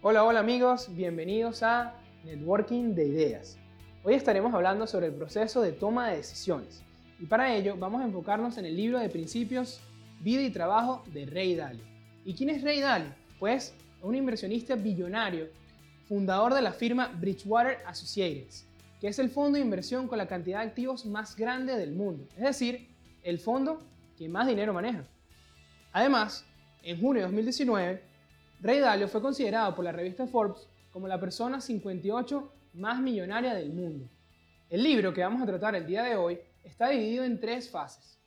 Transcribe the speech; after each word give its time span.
Hola, 0.00 0.22
hola 0.22 0.38
amigos, 0.38 0.94
bienvenidos 0.94 1.64
a 1.64 1.92
Networking 2.22 2.94
de 2.94 3.08
Ideas. 3.08 3.58
Hoy 4.04 4.14
estaremos 4.14 4.54
hablando 4.54 4.86
sobre 4.86 5.08
el 5.08 5.12
proceso 5.12 5.60
de 5.60 5.72
toma 5.72 6.08
de 6.08 6.18
decisiones 6.18 6.84
y 7.18 7.26
para 7.26 7.52
ello 7.52 7.74
vamos 7.76 8.00
a 8.00 8.04
enfocarnos 8.04 8.58
en 8.58 8.66
el 8.66 8.76
libro 8.76 9.00
de 9.00 9.08
principios 9.08 9.80
Vida 10.20 10.42
y 10.42 10.50
Trabajo 10.50 11.02
de 11.12 11.26
Ray 11.26 11.56
Dalio. 11.56 11.82
¿Y 12.24 12.34
quién 12.34 12.50
es 12.50 12.62
Ray 12.62 12.78
Dalio? 12.78 13.12
Pues 13.40 13.74
un 14.00 14.14
inversionista 14.14 14.76
billonario, 14.76 15.48
fundador 16.06 16.54
de 16.54 16.62
la 16.62 16.72
firma 16.72 17.08
Bridgewater 17.18 17.78
Associates, 17.84 18.68
que 19.00 19.08
es 19.08 19.18
el 19.18 19.30
fondo 19.30 19.58
de 19.58 19.64
inversión 19.64 20.06
con 20.06 20.18
la 20.18 20.28
cantidad 20.28 20.60
de 20.60 20.68
activos 20.68 21.06
más 21.06 21.34
grande 21.34 21.76
del 21.76 21.90
mundo, 21.90 22.24
es 22.36 22.44
decir, 22.44 22.86
el 23.24 23.40
fondo 23.40 23.82
que 24.16 24.28
más 24.28 24.46
dinero 24.46 24.72
maneja. 24.72 25.02
Además, 25.90 26.44
en 26.84 27.00
junio 27.00 27.22
de 27.22 27.26
2019, 27.26 28.07
Ray 28.60 28.80
Dalio 28.80 29.06
fue 29.06 29.22
considerado 29.22 29.74
por 29.74 29.84
la 29.84 29.92
revista 29.92 30.26
Forbes 30.26 30.68
como 30.90 31.06
la 31.06 31.20
persona 31.20 31.60
58 31.60 32.52
más 32.74 33.00
millonaria 33.00 33.54
del 33.54 33.72
mundo. 33.72 34.10
El 34.68 34.82
libro 34.82 35.14
que 35.14 35.20
vamos 35.20 35.40
a 35.42 35.46
tratar 35.46 35.76
el 35.76 35.86
día 35.86 36.02
de 36.02 36.16
hoy 36.16 36.40
está 36.64 36.88
dividido 36.88 37.24
en 37.24 37.38
tres 37.38 37.70
fases. 37.70 38.18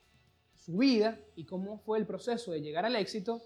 Su 0.55 0.77
vida 0.77 1.20
y 1.36 1.45
cómo 1.45 1.80
fue 1.80 1.99
el 1.99 2.05
proceso 2.05 2.52
de 2.52 2.62
llegar 2.62 2.86
al 2.86 2.95
éxito 2.95 3.41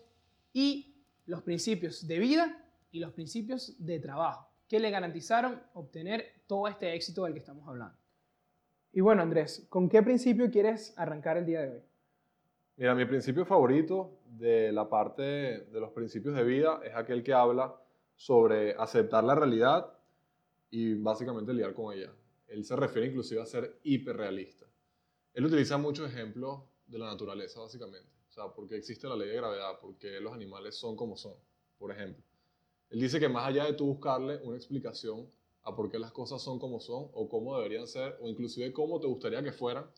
y 0.54 0.96
los 1.26 1.42
principios 1.42 2.08
de 2.08 2.20
vida 2.20 2.64
y 2.92 3.00
los 3.00 3.14
principios 3.14 3.76
de 3.80 4.00
trabajo 4.00 4.48
que 4.68 4.80
le 4.80 4.92
garantizaron 4.92 5.62
obtener 5.74 6.44
todo 6.46 6.68
este 6.68 6.94
éxito 6.94 7.24
del 7.24 7.34
que 7.34 7.40
estamos 7.40 7.68
hablando. 7.68 7.98
Y 8.92 9.02
bueno, 9.02 9.24
Andrés, 9.24 9.66
¿con 9.70 9.90
qué 9.90 10.04
principio 10.04 10.52
quieres 10.52 10.94
arrancar 10.98 11.38
el 11.38 11.46
día 11.46 11.62
de 11.62 11.70
hoy? 11.70 11.82
Mira, 12.78 12.94
mi 12.94 13.06
principio 13.06 13.46
favorito 13.46 14.20
de 14.26 14.70
la 14.74 14.90
parte 14.90 15.22
de 15.22 15.80
los 15.80 15.92
principios 15.92 16.36
de 16.36 16.44
vida 16.44 16.82
es 16.84 16.94
aquel 16.94 17.24
que 17.24 17.32
habla 17.32 17.74
sobre 18.18 18.76
aceptar 18.76 19.24
la 19.24 19.34
realidad 19.34 19.98
y 20.70 20.94
básicamente 20.96 21.54
lidiar 21.54 21.74
con 21.74 21.94
ella. 21.94 22.14
Él 22.48 22.66
se 22.66 22.76
refiere 22.76 23.08
inclusive 23.08 23.42
a 23.42 23.46
ser 23.46 23.80
hiperrealista. 23.84 24.66
Él 25.34 25.46
utiliza 25.46 25.78
muchos 25.78 26.10
ejemplos 26.10 26.64
de 26.86 27.00
la 27.00 27.06
naturaleza, 27.06 27.62
básicamente. 27.62 28.10
O 28.28 28.32
sea, 28.34 28.54
porque 28.54 28.76
existe 28.76 29.08
la 29.08 29.16
ley 29.16 29.30
de 29.30 29.36
gravedad, 29.36 29.80
porque 29.80 30.20
los 30.20 30.34
animales 30.34 30.76
son 30.76 30.98
como 30.98 31.16
son, 31.16 31.36
por 31.78 31.92
ejemplo. 31.92 32.26
Él 32.90 33.00
dice 33.00 33.22
que 33.22 33.30
más 33.30 33.48
allá 33.48 33.64
de 33.64 33.74
tú 33.74 33.86
buscarle 33.86 34.38
una 34.44 34.58
explicación 34.58 35.30
a 35.64 35.74
por 35.74 35.90
qué 35.90 35.98
las 35.98 36.12
cosas 36.12 36.42
son 36.42 36.60
como 36.60 36.82
son, 36.82 37.08
o 37.14 37.30
cómo 37.30 37.56
deberían 37.56 37.88
ser, 37.88 38.18
o 38.20 38.28
inclusive 38.28 38.74
cómo 38.74 39.00
te 39.00 39.08
gustaría 39.08 39.42
que 39.42 39.54
fueran, 39.54 39.90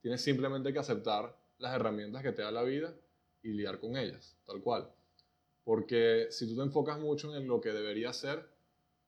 tienes 0.00 0.22
simplemente 0.22 0.72
que 0.72 0.78
aceptar 0.78 1.41
las 1.62 1.74
herramientas 1.74 2.22
que 2.22 2.32
te 2.32 2.42
da 2.42 2.50
la 2.50 2.62
vida 2.62 2.94
y 3.42 3.48
lidiar 3.48 3.78
con 3.80 3.96
ellas, 3.96 4.36
tal 4.46 4.60
cual. 4.62 4.90
Porque 5.64 6.26
si 6.30 6.48
tú 6.48 6.56
te 6.56 6.62
enfocas 6.62 6.98
mucho 6.98 7.34
en 7.36 7.46
lo 7.46 7.60
que 7.60 7.70
debería 7.70 8.12
ser, 8.12 8.44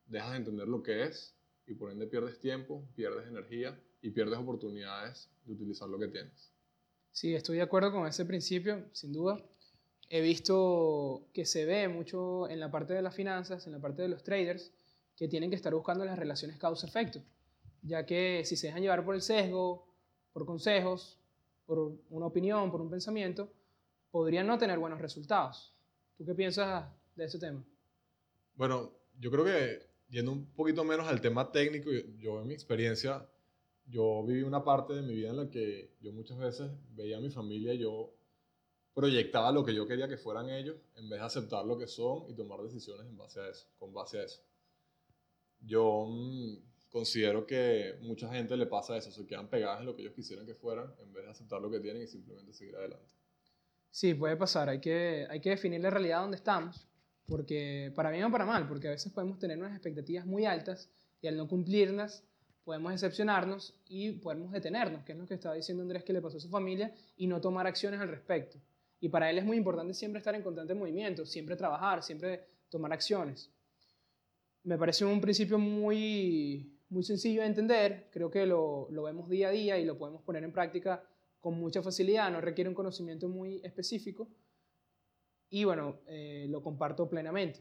dejas 0.07 0.31
de 0.31 0.37
entender 0.37 0.69
lo 0.69 0.83
que 0.83 1.03
es 1.05 1.35
y 1.67 1.75
por 1.75 1.91
ende 1.91 2.07
pierdes 2.07 2.39
tiempo, 2.39 2.87
pierdes 2.95 3.27
energía 3.27 3.79
y 4.01 4.11
pierdes 4.11 4.39
oportunidades 4.39 5.29
de 5.45 5.53
utilizar 5.53 5.89
lo 5.89 5.99
que 5.99 6.09
tienes. 6.09 6.53
Sí, 7.11 7.35
estoy 7.35 7.57
de 7.57 7.63
acuerdo 7.63 7.93
con 7.93 8.07
ese 8.07 8.25
principio, 8.25 8.85
sin 8.93 9.13
duda. 9.13 9.41
He 10.09 10.21
visto 10.21 11.29
que 11.33 11.47
se 11.47 11.65
ve 11.65 11.89
mucho 11.89 12.49
en 12.49 12.61
la 12.61 12.71
parte 12.71 12.93
de 12.93 13.03
las 13.03 13.15
finanzas, 13.15 13.67
en 13.67 13.73
la 13.73 13.81
parte 13.81 14.03
de 14.03 14.09
los 14.09 14.23
traders, 14.23 14.73
que 15.17 15.29
tienen 15.29 15.51
que 15.51 15.57
estar 15.57 15.75
buscando 15.75 16.05
las 16.05 16.19
relaciones 16.19 16.59
causa-efecto, 16.59 17.21
ya 17.83 18.05
que 18.05 18.43
si 18.45 18.57
se 18.57 18.67
dejan 18.67 18.83
llevar 18.83 19.05
por 19.05 19.15
el 19.15 19.23
sesgo, 19.23 19.87
por 20.33 20.45
consejos, 20.45 21.19
por 21.67 21.99
una 22.11 22.27
opinión, 22.27 22.71
por 22.71 22.81
un 22.81 22.91
pensamiento, 22.91 23.51
podrían 24.11 24.47
no 24.47 24.59
tener 24.59 24.79
buenos 24.79 25.01
resultados. 25.01 25.75
¿Tú 26.17 26.25
qué 26.25 26.35
piensas 26.35 26.87
de 27.17 27.25
ese 27.25 27.39
tema? 27.39 27.65
Bueno, 28.55 28.93
yo 29.19 29.31
creo 29.31 29.45
que 29.45 29.95
yendo 30.09 30.33
un 30.33 30.47
poquito 30.53 30.85
menos 30.85 31.09
al 31.09 31.21
tema 31.21 31.51
técnico, 31.51 31.91
yo 32.19 32.41
en 32.41 32.49
mi 32.49 32.55
experiencia, 32.55 33.27
yo 33.87 34.25
viví 34.25 34.43
una 34.43 34.63
parte 34.63 34.95
de 34.95 35.03
mi 35.03 35.15
vida 35.15 35.31
en 35.31 35.37
la 35.37 35.51
que 35.51 35.97
yo 36.01 36.13
muchas 36.13 36.39
veces 36.39 36.71
veía 36.95 37.19
a 37.19 37.21
mi 37.21 37.31
familia 37.31 37.75
y 37.75 37.79
yo 37.79 38.15
proyectaba 38.95 39.51
lo 39.51 39.65
que 39.65 39.75
yo 39.75 39.87
quería 39.87 40.09
que 40.09 40.17
fueran 40.17 40.49
ellos 40.49 40.77
en 40.95 41.09
vez 41.09 41.19
de 41.19 41.27
aceptar 41.27 41.67
lo 41.67 41.77
que 41.77 41.89
son 41.89 42.31
y 42.31 42.35
tomar 42.35 42.63
decisiones 42.63 43.07
con 43.79 43.93
base 43.93 44.19
a 44.19 44.25
eso. 44.25 44.41
Yo 45.61 46.07
mm, 46.09 46.57
considero 46.95 47.45
que 47.45 47.97
mucha 48.03 48.33
gente 48.33 48.57
le 48.57 48.67
pasa 48.67 48.97
eso, 48.97 49.11
se 49.11 49.27
quedan 49.27 49.49
pegadas 49.49 49.81
en 49.81 49.87
lo 49.87 49.97
que 49.97 50.03
ellos 50.03 50.15
quisieran 50.15 50.47
que 50.47 50.55
fueran 50.55 50.95
en 51.03 51.13
vez 51.13 51.25
de 51.25 51.31
aceptar 51.33 51.61
lo 51.61 51.69
que 51.69 51.81
tienen 51.81 52.03
y 52.03 52.07
simplemente 52.07 52.53
seguir 52.53 52.77
adelante. 52.77 53.13
Sí, 53.91 54.15
puede 54.15 54.37
pasar, 54.37 54.69
hay 54.69 54.79
que, 54.79 55.27
hay 55.29 55.41
que 55.41 55.51
definir 55.51 55.81
la 55.81 55.91
realidad 55.91 56.21
donde 56.21 56.37
estamos, 56.37 56.87
porque 57.27 57.91
para 57.97 58.13
bien 58.13 58.23
o 58.23 58.31
para 58.31 58.47
mal, 58.47 58.69
porque 58.69 58.87
a 58.87 58.91
veces 58.93 59.11
podemos 59.13 59.41
tener 59.41 59.59
unas 59.59 59.73
expectativas 59.73 60.25
muy 60.25 60.45
altas 60.45 60.89
y 61.21 61.27
al 61.27 61.37
no 61.37 61.49
cumplirlas 61.49 62.23
podemos 62.63 62.93
decepcionarnos 62.93 63.75
y 63.89 64.13
podemos 64.13 64.53
detenernos, 64.53 65.03
que 65.03 65.15
es 65.15 65.19
lo 65.19 65.27
que 65.27 65.35
estaba 65.35 65.57
diciendo 65.57 65.83
Andrés 65.83 66.05
que 66.05 66.13
le 66.13 66.23
pasó 66.23 66.37
a 66.37 66.41
su 66.41 66.49
familia, 66.49 66.95
y 67.17 67.27
no 67.27 67.41
tomar 67.41 67.67
acciones 67.67 67.99
al 67.99 68.09
respecto. 68.09 68.57
Y 69.01 69.09
para 69.09 69.29
él 69.31 69.39
es 69.39 69.45
muy 69.45 69.57
importante 69.57 69.95
siempre 69.95 70.19
estar 70.19 70.37
en 70.37 70.43
constante 70.43 70.75
movimiento, 70.75 71.27
siempre 71.27 71.57
trabajar, 71.57 72.05
siempre 72.05 72.45
tomar 72.69 72.93
acciones. 72.93 73.51
Me 74.63 74.79
parece 74.79 75.05
un 75.05 75.21
principio 75.21 75.59
muy, 75.59 76.74
muy 76.89 77.03
sencillo 77.03 77.43
de 77.43 77.49
entender, 77.49 78.09
creo 78.13 78.31
que 78.31 78.47
lo, 78.47 78.89
lo, 78.91 79.03
vemos 79.05 79.29
día 79.29 79.49
a 79.49 79.51
día 79.51 79.79
y 79.79 79.85
lo 79.85 79.99
podemos 79.99 80.23
poner 80.23 80.45
en 80.45 80.53
práctica 80.53 81.03
con 81.41 81.59
mucha 81.59 81.83
facilidad, 81.83 82.31
no 82.31 82.41
requiere 82.41 82.69
un 82.69 82.75
conocimiento 82.75 83.29
muy 83.29 83.61
específico 83.65 84.29
y 85.51 85.65
bueno, 85.65 86.01
eh, 86.07 86.47
lo 86.49 86.63
comparto 86.63 87.09
plenamente. 87.09 87.61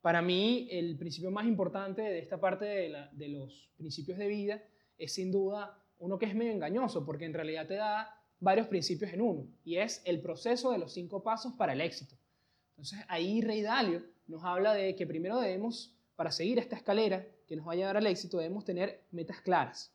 Para 0.00 0.20
mí 0.20 0.68
el 0.70 0.98
principio 0.98 1.30
más 1.30 1.46
importante 1.46 2.02
de 2.02 2.18
esta 2.18 2.40
parte 2.40 2.64
de, 2.64 2.88
la, 2.88 3.08
de 3.12 3.28
los 3.28 3.70
principios 3.76 4.18
de 4.18 4.26
vida 4.26 4.62
es 4.98 5.14
sin 5.14 5.30
duda 5.30 5.78
uno 5.98 6.18
que 6.18 6.26
es 6.26 6.34
medio 6.34 6.52
engañoso 6.52 7.06
porque 7.06 7.24
en 7.24 7.34
realidad 7.34 7.66
te 7.66 7.76
da 7.76 8.20
varios 8.40 8.66
principios 8.66 9.12
en 9.12 9.20
uno 9.20 9.46
y 9.64 9.76
es 9.76 10.02
el 10.04 10.20
proceso 10.20 10.72
de 10.72 10.78
los 10.78 10.92
cinco 10.92 11.22
pasos 11.22 11.52
para 11.54 11.72
el 11.72 11.80
éxito. 11.80 12.16
Entonces 12.70 12.98
ahí 13.08 13.40
Rey 13.40 13.62
Dalio 13.62 14.02
nos 14.26 14.44
habla 14.44 14.74
de 14.74 14.96
que 14.96 15.06
primero 15.06 15.38
debemos, 15.38 15.96
para 16.22 16.30
seguir 16.30 16.60
esta 16.60 16.76
escalera, 16.76 17.26
que 17.48 17.56
nos 17.56 17.66
va 17.66 17.72
a 17.72 17.74
llevar 17.74 17.96
al 17.96 18.06
éxito, 18.06 18.38
debemos 18.38 18.64
tener 18.64 19.06
metas 19.10 19.40
claras. 19.40 19.92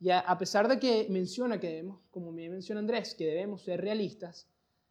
Y 0.00 0.10
a, 0.10 0.36
pesar 0.36 0.66
de 0.66 0.80
que 0.80 1.06
menciona 1.08 1.60
que 1.60 1.68
debemos, 1.68 2.00
como 2.10 2.32
me 2.32 2.50
menciona 2.50 2.80
Andrés, 2.80 3.14
que 3.14 3.24
debemos 3.24 3.62
ser 3.62 3.80
realistas, 3.80 4.48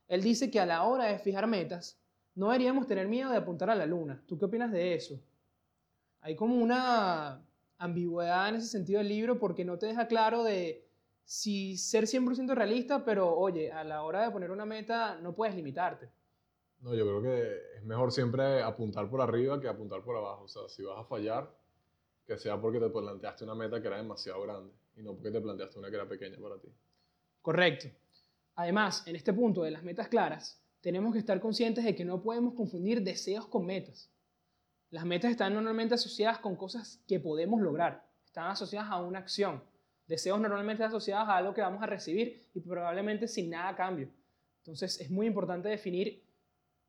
él 0.07 0.23
dice 0.23 0.49
que 0.49 0.61
a 0.61 0.65
la 0.65 0.83
hora 0.83 1.03
de 1.07 1.19
fijar 1.19 1.45
metas, 1.45 1.99
no 2.35 2.45
deberíamos 2.45 2.87
tener 2.87 3.09
miedo 3.09 3.29
de 3.29 3.35
apuntar 3.35 3.69
a 3.69 3.75
la 3.75 3.85
luna. 3.85 4.23
¿Tú 4.27 4.39
qué 4.39 4.45
opinas 4.45 4.71
de 4.71 4.93
eso? 4.93 5.19
Hay 6.21 6.37
como 6.37 6.55
una 6.55 7.45
ambigüedad 7.77 8.47
en 8.47 8.55
ese 8.55 8.67
sentido 8.67 8.99
del 8.99 9.09
libro 9.09 9.37
porque 9.37 9.65
no 9.65 9.77
te 9.77 9.87
deja 9.87 10.07
claro 10.07 10.45
de 10.45 10.87
si 11.25 11.75
ser 11.75 12.05
100% 12.05 12.55
realista, 12.55 13.03
pero 13.03 13.37
oye, 13.37 13.73
a 13.73 13.83
la 13.83 14.03
hora 14.03 14.21
de 14.21 14.31
poner 14.31 14.51
una 14.51 14.65
meta 14.65 15.19
no 15.21 15.35
puedes 15.35 15.53
limitarte. 15.53 16.07
No, 16.79 16.93
yo 16.93 17.05
creo 17.05 17.21
que 17.21 17.77
es 17.77 17.83
mejor 17.83 18.11
siempre 18.11 18.61
apuntar 18.61 19.09
por 19.09 19.21
arriba 19.21 19.59
que 19.59 19.67
apuntar 19.67 20.03
por 20.03 20.15
abajo. 20.15 20.43
O 20.43 20.47
sea, 20.47 20.69
si 20.69 20.83
vas 20.83 20.99
a 20.99 21.03
fallar, 21.03 21.51
que 22.25 22.37
sea 22.37 22.59
porque 22.59 22.79
te 22.79 22.89
planteaste 22.89 23.43
una 23.45 23.55
meta 23.55 23.81
que 23.81 23.87
era 23.87 23.97
demasiado 23.97 24.41
grande 24.41 24.71
y 24.95 25.01
no 25.01 25.13
porque 25.13 25.31
te 25.31 25.41
planteaste 25.41 25.79
una 25.79 25.89
que 25.89 25.95
era 25.95 26.07
pequeña 26.07 26.37
para 26.39 26.59
ti. 26.59 26.67
Correcto. 27.41 27.87
Además, 28.55 29.07
en 29.07 29.15
este 29.15 29.33
punto 29.33 29.63
de 29.63 29.71
las 29.71 29.83
metas 29.83 30.07
claras, 30.07 30.61
tenemos 30.81 31.13
que 31.13 31.19
estar 31.19 31.39
conscientes 31.39 31.83
de 31.85 31.95
que 31.95 32.05
no 32.05 32.21
podemos 32.21 32.53
confundir 32.53 33.01
deseos 33.01 33.47
con 33.47 33.65
metas. 33.65 34.11
Las 34.89 35.05
metas 35.05 35.31
están 35.31 35.53
normalmente 35.53 35.95
asociadas 35.95 36.39
con 36.39 36.55
cosas 36.55 37.03
que 37.07 37.19
podemos 37.19 37.61
lograr, 37.61 38.07
están 38.25 38.47
asociadas 38.47 38.89
a 38.89 39.01
una 39.01 39.19
acción. 39.19 39.63
Deseos 40.07 40.39
normalmente 40.39 40.83
asociados 40.83 41.27
a 41.27 41.37
algo 41.37 41.53
que 41.53 41.61
vamos 41.61 41.83
a 41.83 41.85
recibir 41.85 42.47
y 42.53 42.61
probablemente 42.61 43.27
sin 43.27 43.49
nada 43.49 43.69
a 43.69 43.75
cambio. 43.75 44.09
Entonces 44.59 44.99
es 45.01 45.09
muy 45.09 45.27
importante 45.27 45.67
definir 45.67 46.23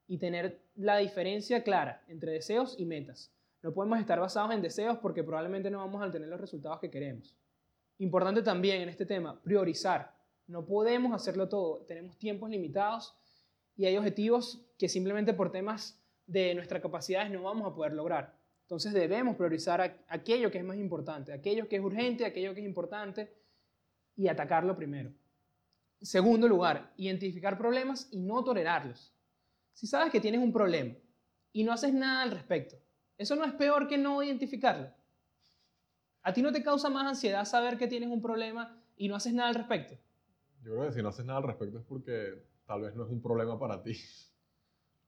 y 0.09 0.19
tener 0.19 0.61
la 0.75 0.97
diferencia 0.97 1.63
clara 1.63 2.03
entre 2.09 2.33
deseos 2.33 2.75
y 2.79 2.87
metas. 2.87 3.31
No 3.63 3.73
podemos 3.73 4.01
estar 4.01 4.19
basados 4.19 4.53
en 4.53 4.63
deseos 4.63 4.99
porque 4.99 5.23
probablemente 5.23 5.71
no 5.71 5.79
vamos 5.79 6.03
a 6.03 6.11
tener 6.11 6.29
los 6.29 6.41
resultados 6.41 6.81
que 6.81 6.91
queremos. 6.91 7.37
Importante 7.99 8.43
también 8.43 8.81
en 8.83 8.89
este 8.89 9.05
tema, 9.05 9.41
priorizar. 9.43 10.17
No 10.47 10.65
podemos 10.65 11.13
hacerlo 11.13 11.49
todo, 11.49 11.85
tenemos 11.87 12.17
tiempos 12.17 12.49
limitados 12.49 13.15
y 13.77 13.85
hay 13.85 13.97
objetivos 13.97 14.65
que 14.79 14.89
simplemente 14.89 15.35
por 15.35 15.53
temas 15.53 16.01
de 16.27 16.55
nuestras 16.55 16.81
capacidades 16.81 17.31
no 17.31 17.43
vamos 17.43 17.71
a 17.71 17.75
poder 17.75 17.93
lograr. 17.93 18.39
Entonces 18.63 18.93
debemos 18.93 19.37
priorizar 19.37 20.03
aquello 20.09 20.51
que 20.51 20.59
es 20.59 20.65
más 20.65 20.77
importante, 20.77 21.33
aquello 21.33 21.69
que 21.69 21.77
es 21.77 21.83
urgente, 21.83 22.25
aquello 22.25 22.55
que 22.55 22.61
es 22.61 22.67
importante 22.67 23.33
y 24.17 24.29
atacarlo 24.29 24.77
primero. 24.77 25.13
Segundo 26.01 26.47
lugar, 26.47 26.93
identificar 26.97 27.59
problemas 27.59 28.09
y 28.13 28.19
no 28.19 28.45
tolerarlos. 28.45 29.13
Si 29.79 29.87
sabes 29.87 30.11
que 30.11 30.19
tienes 30.19 30.43
un 30.43 30.53
problema 30.53 30.97
y 31.53 31.63
no 31.63 31.71
haces 31.73 31.95
nada 31.95 32.23
al 32.23 32.33
respecto, 32.33 32.75
eso 33.17 33.37
no 33.37 33.45
es 33.45 33.53
peor 33.53 33.87
que 33.87 33.97
no 33.97 34.21
identificarlo. 34.25 34.93
¿A 36.23 36.33
ti 36.33 36.43
no 36.43 36.51
te 36.51 36.65
causa 36.65 36.91
más 36.91 37.07
ansiedad 37.07 37.45
saber 37.45 37.79
que 37.79 37.87
tienes 37.87 38.11
un 38.11 38.21
problema 38.21 38.77
y 38.97 39.07
no 39.07 39.15
haces 39.15 39.33
nada 39.35 39.51
al 39.51 39.55
respecto? 39.55 39.95
Yo 40.65 40.73
creo 40.73 40.87
que 40.89 40.95
si 40.95 41.01
no 41.01 41.11
haces 41.11 41.25
nada 41.25 41.39
al 41.39 41.45
respecto 41.45 41.79
es 41.79 41.85
porque 41.85 42.45
tal 42.67 42.81
vez 42.81 42.97
no 42.97 43.05
es 43.05 43.11
un 43.13 43.23
problema 43.23 43.57
para 43.57 43.81
ti. 43.81 43.93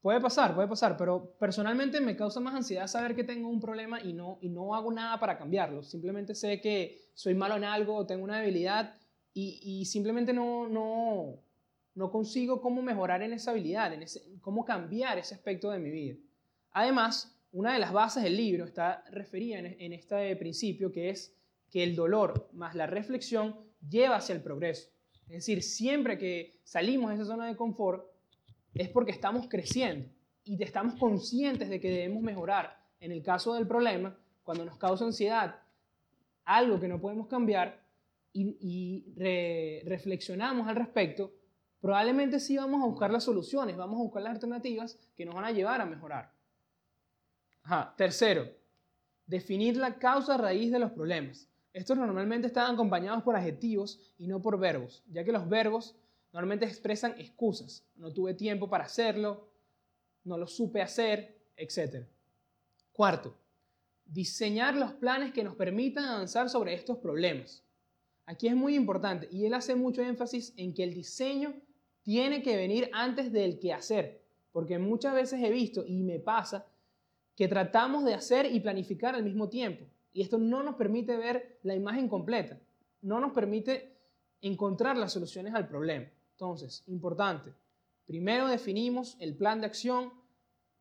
Puede 0.00 0.20
pasar, 0.20 0.54
puede 0.54 0.68
pasar, 0.68 0.96
pero 0.96 1.34
personalmente 1.40 2.00
me 2.00 2.14
causa 2.14 2.38
más 2.38 2.54
ansiedad 2.54 2.86
saber 2.86 3.16
que 3.16 3.24
tengo 3.24 3.48
un 3.48 3.58
problema 3.58 4.00
y 4.00 4.12
no, 4.12 4.38
y 4.40 4.50
no 4.50 4.76
hago 4.76 4.92
nada 4.92 5.18
para 5.18 5.36
cambiarlo. 5.36 5.82
Simplemente 5.82 6.36
sé 6.36 6.60
que 6.60 7.10
soy 7.14 7.34
malo 7.34 7.56
en 7.56 7.64
algo, 7.64 8.06
tengo 8.06 8.22
una 8.22 8.38
debilidad 8.38 8.94
y, 9.34 9.58
y 9.64 9.86
simplemente 9.86 10.32
no, 10.32 10.68
no, 10.68 11.42
no 11.94 12.10
consigo 12.10 12.60
cómo 12.60 12.82
mejorar 12.82 13.22
en 13.22 13.32
esa 13.32 13.50
habilidad, 13.50 13.92
en 13.92 14.02
ese, 14.02 14.22
cómo 14.40 14.64
cambiar 14.64 15.18
ese 15.18 15.34
aspecto 15.34 15.70
de 15.70 15.78
mi 15.78 15.90
vida. 15.90 16.16
Además, 16.72 17.36
una 17.52 17.72
de 17.72 17.80
las 17.80 17.92
bases 17.92 18.22
del 18.22 18.36
libro 18.36 18.64
está 18.64 19.04
referida 19.10 19.58
en, 19.58 19.76
en 19.80 19.92
este 19.92 20.34
principio 20.36 20.92
que 20.92 21.10
es 21.10 21.36
que 21.70 21.82
el 21.82 21.96
dolor 21.96 22.48
más 22.52 22.74
la 22.74 22.86
reflexión 22.86 23.56
lleva 23.88 24.16
hacia 24.16 24.34
el 24.34 24.42
progreso. 24.42 24.88
Es 25.26 25.46
decir, 25.46 25.62
siempre 25.62 26.18
que 26.18 26.60
salimos 26.64 27.10
de 27.10 27.16
esa 27.16 27.24
zona 27.24 27.46
de 27.46 27.56
confort 27.56 28.04
es 28.74 28.88
porque 28.88 29.12
estamos 29.12 29.48
creciendo 29.48 30.08
y 30.44 30.60
estamos 30.62 30.94
conscientes 30.96 31.68
de 31.68 31.80
que 31.80 31.90
debemos 31.90 32.22
mejorar. 32.22 32.80
En 32.98 33.12
el 33.12 33.22
caso 33.22 33.54
del 33.54 33.66
problema, 33.66 34.18
cuando 34.42 34.64
nos 34.64 34.76
causa 34.76 35.04
ansiedad, 35.04 35.60
algo 36.44 36.80
que 36.80 36.88
no 36.88 37.00
podemos 37.00 37.28
cambiar 37.28 37.80
y, 38.32 39.04
reflexionamos 39.84 40.68
al 40.68 40.76
respecto, 40.76 41.32
probablemente 41.80 42.40
sí 42.40 42.56
vamos 42.56 42.82
a 42.82 42.86
buscar 42.86 43.10
las 43.10 43.24
soluciones, 43.24 43.76
vamos 43.76 43.98
a 43.98 44.02
buscar 44.02 44.22
las 44.22 44.34
alternativas 44.34 44.98
que 45.16 45.24
nos 45.24 45.34
van 45.34 45.44
a 45.44 45.52
llevar 45.52 45.80
a 45.80 45.86
mejorar. 45.86 46.32
Tercero, 47.96 48.48
definir 49.26 49.76
la 49.76 49.98
causa 49.98 50.36
raíz 50.36 50.72
de 50.72 50.78
los 50.78 50.90
problemas. 50.92 51.48
Estos 51.72 51.96
normalmente 51.96 52.48
están 52.48 52.74
acompañados 52.74 53.22
por 53.22 53.36
adjetivos 53.36 54.00
y 54.18 54.26
no 54.26 54.42
por 54.42 54.58
verbos, 54.58 55.04
ya 55.08 55.22
que 55.24 55.32
los 55.32 55.48
verbos 55.48 55.94
normalmente 56.32 56.66
expresan 56.66 57.14
excusas. 57.18 57.84
No 57.94 58.12
tuve 58.12 58.34
tiempo 58.34 58.68
para 58.68 58.84
hacerlo, 58.84 59.48
no 60.24 60.36
lo 60.36 60.46
supe 60.46 60.82
hacer, 60.82 61.38
etc. 61.56 62.06
Cuarto, 62.92 63.36
diseñar 64.04 64.74
los 64.74 64.92
planes 64.94 65.32
que 65.32 65.44
nos 65.44 65.54
permitan 65.54 66.04
avanzar 66.04 66.50
sobre 66.50 66.74
estos 66.74 66.98
problemas. 66.98 67.62
Aquí 68.26 68.48
es 68.48 68.56
muy 68.56 68.74
importante 68.74 69.28
y 69.30 69.46
él 69.46 69.54
hace 69.54 69.74
mucho 69.76 70.02
énfasis 70.02 70.52
en 70.56 70.74
que 70.74 70.82
el 70.82 70.94
diseño 70.94 71.54
tiene 72.02 72.42
que 72.42 72.56
venir 72.56 72.90
antes 72.92 73.32
del 73.32 73.58
que 73.58 73.72
hacer, 73.72 74.22
porque 74.52 74.78
muchas 74.78 75.14
veces 75.14 75.42
he 75.42 75.50
visto 75.50 75.84
y 75.86 76.02
me 76.02 76.18
pasa 76.18 76.66
que 77.36 77.48
tratamos 77.48 78.04
de 78.04 78.14
hacer 78.14 78.46
y 78.46 78.60
planificar 78.60 79.14
al 79.14 79.22
mismo 79.22 79.48
tiempo. 79.48 79.86
Y 80.12 80.22
esto 80.22 80.38
no 80.38 80.62
nos 80.62 80.74
permite 80.74 81.16
ver 81.16 81.58
la 81.62 81.74
imagen 81.74 82.08
completa, 82.08 82.58
no 83.02 83.20
nos 83.20 83.32
permite 83.32 83.96
encontrar 84.42 84.96
las 84.96 85.12
soluciones 85.12 85.54
al 85.54 85.68
problema. 85.68 86.06
Entonces, 86.32 86.82
importante, 86.86 87.52
primero 88.06 88.48
definimos 88.48 89.16
el 89.20 89.36
plan 89.36 89.60
de 89.60 89.66
acción, 89.66 90.12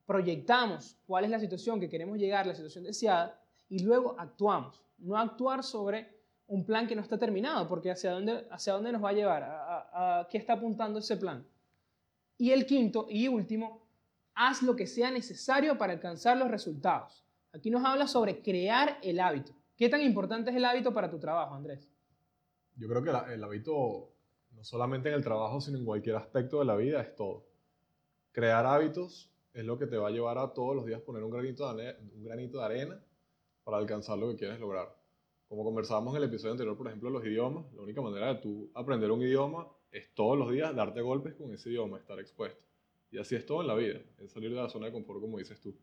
proyectamos 0.06 0.98
cuál 1.06 1.26
es 1.26 1.30
la 1.30 1.40
situación 1.40 1.80
que 1.80 1.90
queremos 1.90 2.18
llegar, 2.18 2.48
la 2.48 2.56
situación 2.56 2.86
deseada, 2.86 3.40
y 3.70 3.80
luego 3.80 4.16
actuamos. 4.18 4.82
No 4.98 5.18
actuar 5.18 5.64
sobre 5.64 6.19
un 6.50 6.66
plan 6.66 6.88
que 6.88 6.96
no 6.96 7.02
está 7.02 7.18
terminado, 7.18 7.68
porque 7.68 7.90
hacia 7.90 8.12
dónde, 8.12 8.46
hacia 8.52 8.74
dónde 8.74 8.92
nos 8.92 9.04
va 9.04 9.10
a 9.10 9.14
llevar, 9.14 9.44
a 9.44 10.28
qué 10.30 10.38
está 10.38 10.54
apuntando 10.54 11.00
ese 11.00 11.18
plan. 11.18 11.46
Y 12.38 12.52
el 12.52 12.66
quinto 12.66 13.08
y 13.10 13.28
último, 13.28 13.86
haz 14.36 14.64
lo 14.64 14.76
que 14.76 14.88
sea 14.88 15.12
necesario 15.12 15.78
para 15.78 15.94
alcanzar 15.94 16.38
los 16.38 16.50
resultados. 16.50 17.26
Aquí 17.54 17.70
nos 17.70 17.84
habla 17.84 18.08
sobre 18.08 18.42
crear 18.42 18.98
el 19.02 19.20
hábito. 19.20 19.54
¿Qué 19.76 19.90
tan 19.90 20.02
importante 20.02 20.50
es 20.50 20.56
el 20.56 20.66
hábito 20.66 20.94
para 20.94 21.10
tu 21.10 21.20
trabajo, 21.20 21.56
Andrés? 21.56 21.90
Yo 22.76 22.88
creo 22.88 23.04
que 23.04 23.34
el 23.34 23.44
hábito, 23.44 24.14
no 24.52 24.64
solamente 24.64 25.10
en 25.10 25.16
el 25.16 25.24
trabajo, 25.24 25.60
sino 25.62 25.78
en 25.78 25.86
cualquier 25.86 26.16
aspecto 26.16 26.60
de 26.60 26.66
la 26.66 26.76
vida, 26.76 27.02
es 27.02 27.16
todo. 27.16 27.46
Crear 28.32 28.66
hábitos 28.66 29.32
es 29.54 29.66
lo 29.66 29.78
que 29.78 29.88
te 29.88 29.98
va 29.98 30.08
a 30.08 30.12
llevar 30.12 30.38
a 30.38 30.54
todos 30.54 30.76
los 30.76 30.86
días 30.86 31.02
poner 31.02 31.24
un 31.24 31.32
granito 31.32 31.74
de, 31.74 31.98
un 32.16 32.24
granito 32.24 32.60
de 32.60 32.66
arena 32.66 33.04
para 33.64 33.78
alcanzar 33.78 34.18
lo 34.18 34.30
que 34.30 34.36
quieres 34.36 34.60
lograr. 34.60 34.99
Como 35.50 35.64
conversábamos 35.64 36.16
en 36.16 36.22
el 36.22 36.30
episodio 36.30 36.52
anterior, 36.52 36.78
por 36.78 36.88
ejemplo, 36.88 37.10
los 37.10 37.26
idiomas, 37.26 37.66
la 37.74 37.82
única 37.82 38.04
manera 38.04 38.36
de 38.36 38.40
tú 38.40 38.70
aprender 38.76 39.10
un 39.10 39.24
idioma 39.24 39.68
es 39.92 40.14
todos 40.14 40.38
los 40.38 40.52
días 40.52 40.76
darte 40.76 41.02
golpes 41.02 41.34
con 41.34 41.52
ese 41.52 41.72
idioma, 41.72 41.98
estar 41.98 42.20
expuesto. 42.20 42.64
Y 43.10 43.18
así 43.18 43.36
es 43.36 43.48
todo 43.48 43.62
en 43.62 43.68
la 43.68 43.74
vida, 43.74 44.00
es 44.20 44.32
salir 44.32 44.52
de 44.52 44.58
la 44.58 44.70
zona 44.70 44.86
de 44.86 44.92
confort, 44.92 45.20
como 45.20 45.40
dices 45.40 45.60
tú. 45.60 45.76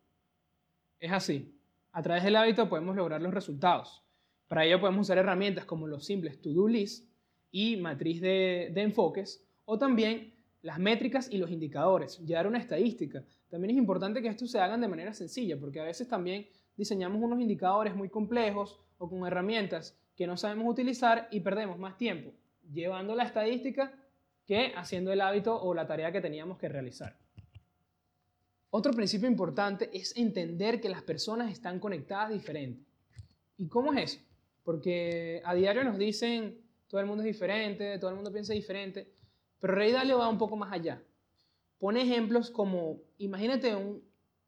Es 1.01 1.11
así. 1.11 1.53
A 1.91 2.01
través 2.01 2.23
del 2.23 2.37
hábito 2.37 2.69
podemos 2.69 2.95
lograr 2.95 3.21
los 3.21 3.35
resultados. 3.35 4.05
Para 4.47 4.65
ello 4.65 4.79
podemos 4.79 5.01
usar 5.01 5.19
herramientas 5.19 5.65
como 5.65 5.89
los 5.89 6.05
simples 6.05 6.41
to-do 6.41 6.69
list 6.69 7.11
y 7.51 7.77
matriz 7.77 8.21
de, 8.21 8.67
enfoques 8.77 9.45
o 9.65 9.77
también 9.79 10.33
las 10.63 10.79
métricas 10.79 11.29
y 11.29 11.39
los 11.39 11.51
indicadores, 11.51 12.21
llevar 12.21 12.47
una 12.47 12.59
estadística. 12.59 13.25
También 13.49 13.73
es 13.73 13.79
importante 13.79 14.23
que 14.23 14.29
esto 14.29 14.47
se 14.47 14.61
hagan 14.61 14.81
de 14.81 14.87
manera 14.87 15.13
sencilla 15.13 15.59
porque 15.59 15.81
a 15.81 15.85
veces 15.85 16.09
también 16.09 16.47
diseñamos 16.77 17.21
unos 17.21 17.41
indicadores 17.41 17.97
muy 17.97 18.09
complejos 18.09 18.81
o 18.99 19.09
con 19.09 19.27
herramientas 19.27 19.99
que 20.15 20.27
no 20.27 20.37
sabemos 20.37 20.67
utilizar 20.69 21.29
y 21.31 21.41
perdemos 21.41 21.79
más 21.79 21.97
tiempo 21.97 22.33
llevando 22.73 23.15
la 23.15 23.25
estadística 23.25 23.93
que 24.47 24.73
haciendo 24.77 25.13
el 25.13 25.21
hábito 25.21 25.61
o 25.61 25.75
la 25.75 25.87
tarea 25.87 26.13
que 26.13 26.21
teníamos 26.21 26.59
que 26.59 26.69
realizar. 26.69 27.17
Otro 28.71 28.93
principio 28.93 29.29
importante 29.29 29.91
es 29.93 30.17
entender 30.17 30.81
que 30.81 30.89
las 30.89 31.03
personas 31.03 31.51
están 31.51 31.81
conectadas 31.81 32.31
diferente. 32.31 32.85
¿Y 33.57 33.69
cómo 33.69 33.93
es 33.93 34.13
eso? 34.13 34.25
Porque 34.65 35.41
a 35.45 35.55
diario 35.55 35.85
nos 35.85 35.99
dicen, 35.99 36.61
todo 36.89 37.01
el 37.01 37.07
mundo 37.07 37.23
es 37.23 37.27
diferente, 37.27 37.99
todo 37.99 38.11
el 38.11 38.17
mundo 38.17 38.33
piensa 38.33 38.53
diferente, 38.53 39.13
pero 39.61 39.75
Rey 39.75 39.93
Dalio 39.93 40.19
va 40.19 40.29
un 40.29 40.39
poco 40.39 40.57
más 40.57 40.73
allá. 40.73 41.03
Pone 41.79 42.03
ejemplos 42.03 42.51
como, 42.51 43.01
imagínate 43.19 43.75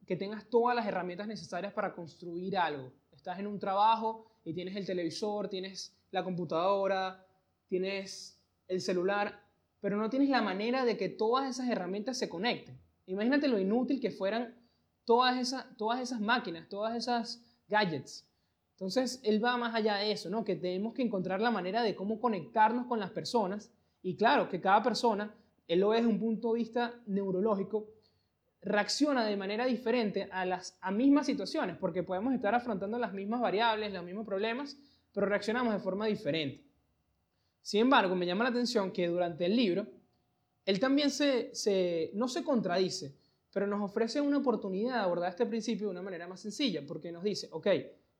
que 0.06 0.16
tengas 0.16 0.48
todas 0.48 0.76
las 0.76 0.86
herramientas 0.86 1.26
necesarias 1.26 1.72
para 1.72 1.94
construir 1.94 2.56
algo. 2.56 2.92
Estás 3.28 3.40
en 3.40 3.46
un 3.46 3.58
trabajo 3.58 4.24
y 4.42 4.54
tienes 4.54 4.74
el 4.74 4.86
televisor, 4.86 5.50
tienes 5.50 5.94
la 6.12 6.24
computadora, 6.24 7.26
tienes 7.68 8.40
el 8.68 8.80
celular, 8.80 9.44
pero 9.82 9.98
no 9.98 10.08
tienes 10.08 10.30
la 10.30 10.40
manera 10.40 10.86
de 10.86 10.96
que 10.96 11.10
todas 11.10 11.50
esas 11.50 11.68
herramientas 11.68 12.16
se 12.16 12.30
conecten. 12.30 12.80
Imagínate 13.04 13.48
lo 13.48 13.58
inútil 13.58 14.00
que 14.00 14.10
fueran 14.10 14.56
todas 15.04 15.36
esas, 15.36 15.66
todas 15.76 16.00
esas 16.00 16.22
máquinas, 16.22 16.70
todas 16.70 16.96
esas 16.96 17.44
gadgets. 17.68 18.26
Entonces, 18.70 19.20
él 19.22 19.44
va 19.44 19.58
más 19.58 19.74
allá 19.74 19.96
de 19.96 20.10
eso, 20.10 20.30
¿no? 20.30 20.42
Que 20.42 20.56
tenemos 20.56 20.94
que 20.94 21.02
encontrar 21.02 21.42
la 21.42 21.50
manera 21.50 21.82
de 21.82 21.94
cómo 21.94 22.22
conectarnos 22.22 22.86
con 22.86 22.98
las 22.98 23.10
personas. 23.10 23.70
Y 24.00 24.16
claro, 24.16 24.48
que 24.48 24.62
cada 24.62 24.82
persona, 24.82 25.34
él 25.66 25.80
lo 25.80 25.90
ve 25.90 25.98
desde 25.98 26.08
un 26.08 26.18
punto 26.18 26.54
de 26.54 26.60
vista 26.60 26.94
neurológico, 27.04 27.88
reacciona 28.60 29.24
de 29.24 29.36
manera 29.36 29.66
diferente 29.66 30.28
a 30.30 30.44
las 30.44 30.76
a 30.80 30.90
mismas 30.90 31.26
situaciones, 31.26 31.76
porque 31.76 32.02
podemos 32.02 32.34
estar 32.34 32.54
afrontando 32.54 32.98
las 32.98 33.12
mismas 33.12 33.40
variables, 33.40 33.92
los 33.92 34.04
mismos 34.04 34.26
problemas, 34.26 34.76
pero 35.12 35.26
reaccionamos 35.26 35.72
de 35.72 35.80
forma 35.80 36.06
diferente. 36.06 36.64
Sin 37.62 37.82
embargo, 37.82 38.14
me 38.14 38.26
llama 38.26 38.44
la 38.44 38.50
atención 38.50 38.92
que 38.92 39.08
durante 39.08 39.46
el 39.46 39.54
libro, 39.54 39.86
él 40.64 40.80
también 40.80 41.10
se, 41.10 42.10
no 42.14 42.28
se 42.28 42.42
contradice, 42.42 43.14
pero 43.52 43.66
nos 43.66 43.82
ofrece 43.82 44.20
una 44.20 44.38
oportunidad 44.38 44.94
de 44.94 45.00
abordar 45.00 45.30
este 45.30 45.46
principio 45.46 45.86
de 45.86 45.92
una 45.92 46.02
manera 46.02 46.26
más 46.26 46.40
sencilla, 46.40 46.84
porque 46.86 47.12
nos 47.12 47.22
dice, 47.22 47.48
ok, 47.50 47.66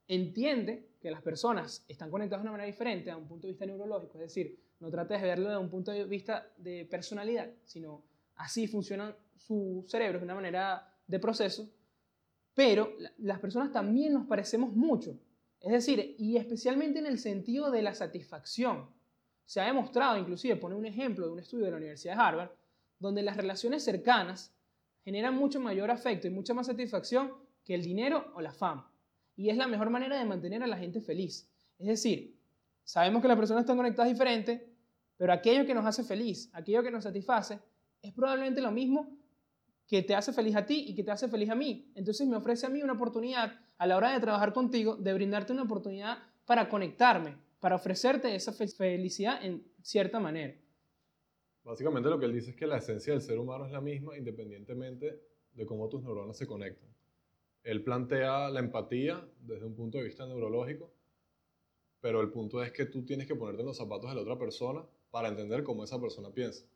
entiende 0.07 0.89
que 1.01 1.11
las 1.11 1.23
personas 1.23 1.85
están 1.89 2.11
conectadas 2.11 2.43
de 2.43 2.49
una 2.49 2.53
manera 2.53 2.67
diferente 2.67 3.11
a 3.11 3.17
un 3.17 3.27
punto 3.27 3.47
de 3.47 3.53
vista 3.53 3.67
neurológico, 3.67 4.15
es 4.15 4.23
decir, 4.23 4.59
no 4.81 4.91
trates 4.91 5.21
de 5.21 5.29
verlo 5.29 5.51
de 5.51 5.57
un 5.57 5.69
punto 5.69 5.93
de 5.93 6.05
vista 6.05 6.51
de 6.57 6.85
personalidad, 6.87 7.51
sino 7.65 8.03
así 8.37 8.67
funcionan 8.67 9.15
sus 9.39 9.91
cerebros 9.91 10.21
de 10.21 10.25
una 10.25 10.35
manera 10.35 10.95
de 11.07 11.19
proceso, 11.19 11.69
pero 12.55 12.93
las 13.19 13.39
personas 13.39 13.73
también 13.73 14.13
nos 14.13 14.27
parecemos 14.27 14.75
mucho, 14.75 15.19
es 15.61 15.73
decir, 15.73 16.15
y 16.19 16.37
especialmente 16.37 16.99
en 16.99 17.07
el 17.07 17.19
sentido 17.19 17.71
de 17.71 17.83
la 17.83 17.95
satisfacción. 17.95 18.89
Se 19.45 19.61
ha 19.61 19.65
demostrado, 19.67 20.19
inclusive, 20.19 20.57
pone 20.57 20.75
un 20.75 20.85
ejemplo 20.85 21.27
de 21.27 21.33
un 21.33 21.39
estudio 21.39 21.65
de 21.65 21.71
la 21.71 21.77
Universidad 21.79 22.15
de 22.15 22.21
Harvard, 22.21 22.51
donde 22.99 23.23
las 23.23 23.37
relaciones 23.37 23.83
cercanas 23.83 24.53
generan 25.05 25.35
mucho 25.35 25.61
mayor 25.61 25.91
afecto 25.91 26.27
y 26.27 26.31
mucha 26.31 26.53
más 26.53 26.67
satisfacción 26.67 27.33
que 27.65 27.75
el 27.75 27.83
dinero 27.83 28.33
o 28.35 28.41
la 28.41 28.53
fama. 28.53 28.93
Y 29.37 29.51
es 29.51 29.57
la 29.57 29.67
mejor 29.67 29.89
manera 29.91 30.19
de 30.19 30.25
mantener 30.25 30.63
a 30.63 30.67
la 30.67 30.77
gente 30.77 31.01
feliz. 31.01 31.49
Es 31.79 31.87
decir, 31.87 32.37
sabemos 32.83 33.23
que 33.23 33.29
las 33.29 33.37
personas 33.37 33.63
están 33.63 33.77
conectadas 33.77 34.11
diferentes, 34.13 34.61
pero 35.17 35.33
aquello 35.33 35.65
que 35.65 35.75
nos 35.75 35.87
hace 35.87 36.03
feliz, 36.03 36.51
aquello 36.53 36.83
que 36.83 36.91
nos 36.91 37.05
satisface, 37.05 37.59
es 38.03 38.13
probablemente 38.13 38.61
lo 38.61 38.71
mismo 38.71 39.17
que 39.89 40.03
te 40.03 40.15
hace 40.15 40.35
feliz 40.35 40.55
a 40.55 40.67
ti 40.67 40.85
y 40.87 40.95
que 40.95 41.03
te 41.03 41.11
hace 41.11 41.29
feliz 41.29 41.49
a 41.49 41.55
mí. 41.55 41.91
Entonces 41.95 42.29
me 42.29 42.37
ofrece 42.37 42.67
a 42.67 42.69
mí 42.69 42.83
una 42.83 42.93
oportunidad 42.93 43.59
a 43.79 43.87
la 43.87 43.97
hora 43.97 44.13
de 44.13 44.21
trabajar 44.21 44.53
contigo, 44.53 44.97
de 44.97 45.15
brindarte 45.15 45.55
una 45.55 45.63
oportunidad 45.63 46.19
para 46.45 46.69
conectarme, 46.69 47.37
para 47.59 47.77
ofrecerte 47.77 48.35
esa 48.35 48.53
felicidad 48.53 49.43
en 49.43 49.65
cierta 49.83 50.21
manera. 50.21 50.55
Básicamente 51.65 52.11
lo 52.11 52.19
que 52.19 52.27
él 52.27 52.35
dice 52.35 52.51
es 52.51 52.57
que 52.57 52.67
la 52.67 52.77
esencia 52.77 53.15
del 53.15 53.23
ser 53.23 53.39
humano 53.39 53.65
es 53.65 53.73
la 53.73 53.81
misma 53.81 54.17
independientemente 54.17 55.23
de 55.55 55.67
cómo 55.67 55.89
tus 55.89 56.03
neuronas 56.03 56.37
se 56.37 56.47
conectan. 56.47 56.89
Él 57.63 57.83
plantea 57.83 58.51
la 58.51 58.61
empatía 58.61 59.27
desde 59.41 59.65
un 59.65 59.75
punto 59.75 59.99
de 59.99 60.05
vista 60.05 60.27
neurológico, 60.27 60.93
pero 62.01 62.21
el 62.21 62.31
punto 62.31 62.63
es 62.63 62.73
que 62.73 62.87
tú 62.87 63.05
tienes 63.05 63.27
que 63.27 63.35
ponerte 63.35 63.63
en 63.63 63.67
los 63.67 63.77
zapatos 63.77 64.11
de 64.11 64.17
la 64.17 64.23
otra 64.23 64.39
persona 64.39 64.85
para 65.11 65.29
entender 65.29 65.63
cómo 65.65 65.85
esa 65.85 66.01
persona 66.01 66.31
piensa, 66.31 66.67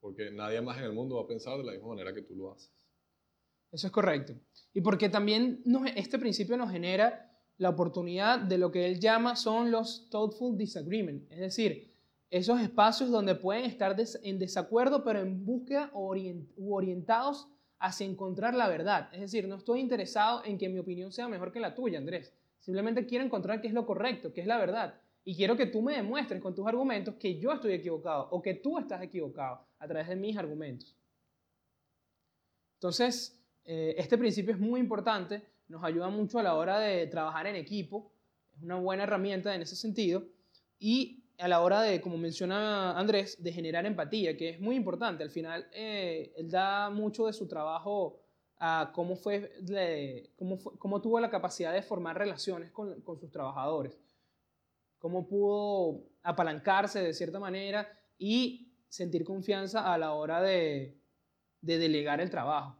porque 0.00 0.30
nadie 0.30 0.60
más 0.60 0.78
en 0.78 0.84
el 0.84 0.92
mundo 0.92 1.16
va 1.16 1.22
a 1.22 1.26
pensar 1.26 1.58
de 1.58 1.64
la 1.64 1.72
misma 1.72 1.88
manera 1.88 2.14
que 2.14 2.22
tú 2.22 2.34
lo 2.34 2.52
haces. 2.52 2.72
Eso 3.70 3.86
es 3.86 3.92
correcto. 3.92 4.34
Y 4.74 4.80
porque 4.80 5.08
también 5.08 5.62
este 5.94 6.18
principio 6.18 6.56
nos 6.56 6.70
genera 6.70 7.30
la 7.58 7.68
oportunidad 7.68 8.38
de 8.40 8.58
lo 8.58 8.72
que 8.72 8.86
él 8.86 8.98
llama 8.98 9.36
son 9.36 9.70
los 9.70 10.08
thoughtful 10.10 10.56
disagreement, 10.56 11.30
es 11.30 11.40
decir, 11.40 11.94
esos 12.30 12.60
espacios 12.60 13.10
donde 13.10 13.34
pueden 13.34 13.64
estar 13.64 13.96
en 14.22 14.38
desacuerdo 14.38 15.02
pero 15.04 15.20
en 15.20 15.44
búsqueda 15.44 15.90
o 15.92 16.14
orien- 16.14 16.48
u 16.56 16.74
orientados 16.74 17.48
hacia 17.78 18.06
encontrar 18.06 18.54
la 18.54 18.68
verdad. 18.68 19.08
Es 19.12 19.20
decir, 19.20 19.48
no 19.48 19.56
estoy 19.56 19.80
interesado 19.80 20.42
en 20.44 20.56
que 20.56 20.68
mi 20.68 20.78
opinión 20.78 21.12
sea 21.12 21.28
mejor 21.28 21.50
que 21.52 21.60
la 21.60 21.74
tuya, 21.74 21.98
Andrés. 21.98 22.32
Simplemente 22.60 23.06
quiero 23.06 23.24
encontrar 23.24 23.60
qué 23.60 23.68
es 23.68 23.74
lo 23.74 23.84
correcto, 23.86 24.32
qué 24.32 24.42
es 24.42 24.46
la 24.46 24.58
verdad. 24.58 25.00
Y 25.24 25.36
quiero 25.36 25.56
que 25.56 25.66
tú 25.66 25.82
me 25.82 25.96
demuestres 25.96 26.40
con 26.40 26.54
tus 26.54 26.66
argumentos 26.66 27.14
que 27.16 27.38
yo 27.38 27.52
estoy 27.52 27.72
equivocado 27.74 28.28
o 28.30 28.40
que 28.40 28.54
tú 28.54 28.78
estás 28.78 29.02
equivocado 29.02 29.60
a 29.78 29.86
través 29.86 30.08
de 30.08 30.16
mis 30.16 30.36
argumentos. 30.36 30.96
Entonces, 32.74 33.38
eh, 33.64 33.94
este 33.98 34.16
principio 34.16 34.54
es 34.54 34.58
muy 34.60 34.80
importante, 34.80 35.42
nos 35.68 35.84
ayuda 35.84 36.08
mucho 36.08 36.38
a 36.38 36.42
la 36.42 36.54
hora 36.54 36.78
de 36.78 37.06
trabajar 37.06 37.46
en 37.46 37.56
equipo, 37.56 38.10
es 38.56 38.62
una 38.62 38.76
buena 38.76 39.02
herramienta 39.04 39.54
en 39.54 39.62
ese 39.62 39.76
sentido, 39.76 40.24
y 40.78 41.22
a 41.38 41.48
la 41.48 41.60
hora 41.60 41.82
de, 41.82 42.00
como 42.00 42.16
menciona 42.18 42.98
Andrés, 42.98 43.42
de 43.42 43.52
generar 43.52 43.84
empatía, 43.86 44.36
que 44.36 44.50
es 44.50 44.60
muy 44.60 44.76
importante. 44.76 45.22
Al 45.22 45.30
final, 45.30 45.66
eh, 45.72 46.32
él 46.36 46.50
da 46.50 46.90
mucho 46.90 47.26
de 47.26 47.32
su 47.32 47.46
trabajo 47.46 48.20
a 48.58 48.90
cómo, 48.94 49.16
fue, 49.16 49.52
cómo, 50.36 50.56
fue- 50.58 50.72
cómo 50.78 51.00
tuvo 51.00 51.18
la 51.20 51.30
capacidad 51.30 51.72
de 51.72 51.82
formar 51.82 52.18
relaciones 52.18 52.70
con, 52.72 53.00
con 53.02 53.18
sus 53.18 53.30
trabajadores, 53.30 53.98
cómo 55.00 55.26
pudo 55.26 56.04
apalancarse 56.22 57.02
de 57.02 57.14
cierta 57.14 57.40
manera 57.40 57.88
y 58.18 58.72
sentir 58.88 59.24
confianza 59.24 59.92
a 59.92 59.98
la 59.98 60.12
hora 60.12 60.40
de, 60.40 60.96
de 61.60 61.78
delegar 61.78 62.20
el 62.20 62.30
trabajo. 62.30 62.76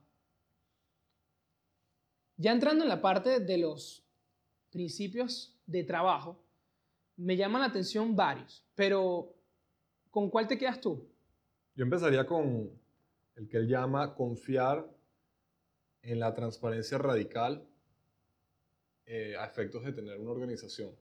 Ya 2.37 2.53
entrando 2.53 2.85
en 2.85 2.89
la 2.89 3.01
parte 3.01 3.41
de 3.41 3.59
los 3.59 4.05
principios 4.71 5.59
de 5.67 5.83
trabajo, 5.83 6.43
me 7.17 7.37
llaman 7.37 7.63
la 7.63 7.69
atención 7.69 8.15
varios, 8.15 8.65
pero 8.75 9.35
¿con 10.11 10.31
cuál 10.31 10.47
te 10.47 10.57
quedas 10.57 10.81
tú? 10.81 11.07
Yo 11.75 11.85
empezaría 11.85 12.27
con 12.27 12.71
el 13.37 13.49
que 13.49 13.57
él 13.57 13.69
llama 13.69 14.15
confiar 14.15 14.87
en 16.03 16.21
la 16.21 16.35
transparencia 16.35 16.99
radical 16.99 17.67
eh, 19.07 19.37
a 19.39 19.45
efectos 19.47 19.85
de 19.85 19.93
tener 19.93 20.19
una 20.19 20.31
organización. 20.31 20.95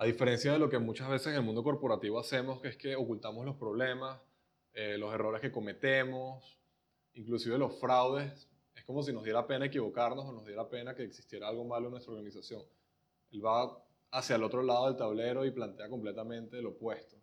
A 0.00 0.04
diferencia 0.04 0.52
de 0.52 0.60
lo 0.60 0.68
que 0.68 0.78
muchas 0.78 1.08
veces 1.08 1.26
en 1.26 1.34
el 1.34 1.42
mundo 1.42 1.64
corporativo 1.64 2.20
hacemos, 2.20 2.60
que 2.60 2.68
es 2.68 2.76
que 2.76 2.94
ocultamos 2.94 3.44
los 3.44 3.56
problemas, 3.56 4.20
eh, 4.72 4.96
los 4.96 5.12
errores 5.12 5.40
que 5.40 5.50
cometemos, 5.50 6.56
inclusive 7.14 7.58
los 7.58 7.80
fraudes, 7.80 8.48
es 8.76 8.84
como 8.84 9.02
si 9.02 9.12
nos 9.12 9.24
diera 9.24 9.44
pena 9.44 9.66
equivocarnos 9.66 10.24
o 10.24 10.32
nos 10.32 10.46
diera 10.46 10.68
pena 10.68 10.94
que 10.94 11.02
existiera 11.02 11.48
algo 11.48 11.64
malo 11.64 11.86
en 11.86 11.90
nuestra 11.90 12.12
organización. 12.12 12.62
Él 13.32 13.44
va 13.44 13.76
hacia 14.12 14.36
el 14.36 14.44
otro 14.44 14.62
lado 14.62 14.86
del 14.86 14.94
tablero 14.94 15.44
y 15.44 15.50
plantea 15.50 15.88
completamente 15.88 16.62
lo 16.62 16.70
opuesto. 16.70 17.16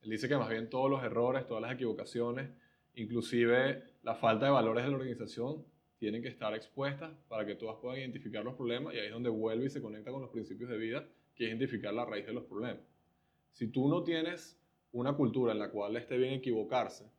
Él 0.00 0.08
dice 0.08 0.26
que 0.26 0.38
más 0.38 0.48
bien 0.48 0.70
todos 0.70 0.90
los 0.90 1.04
errores, 1.04 1.46
todas 1.46 1.60
las 1.60 1.72
equivocaciones, 1.72 2.48
inclusive 2.94 3.84
la 4.02 4.14
falta 4.14 4.46
de 4.46 4.52
valores 4.52 4.84
de 4.84 4.90
la 4.90 4.96
organización, 4.96 5.62
tienen 5.98 6.22
que 6.22 6.28
estar 6.28 6.54
expuestas 6.54 7.12
para 7.28 7.44
que 7.44 7.54
todas 7.54 7.76
puedan 7.82 7.98
identificar 7.98 8.42
los 8.42 8.54
problemas 8.54 8.94
y 8.94 8.98
ahí 8.98 9.06
es 9.08 9.12
donde 9.12 9.28
vuelve 9.28 9.66
y 9.66 9.70
se 9.70 9.82
conecta 9.82 10.10
con 10.10 10.22
los 10.22 10.30
principios 10.30 10.70
de 10.70 10.78
vida, 10.78 11.06
que 11.34 11.44
es 11.44 11.50
identificar 11.50 11.92
la 11.92 12.04
raíz 12.04 12.26
de 12.26 12.32
los 12.32 12.44
problemas. 12.44 12.84
Si 13.50 13.68
tú 13.68 13.88
no 13.88 14.02
tienes 14.02 14.58
una 14.92 15.14
cultura 15.14 15.52
en 15.52 15.58
la 15.58 15.70
cual 15.70 15.96
esté 15.96 16.16
bien 16.16 16.34
equivocarse 16.34 17.10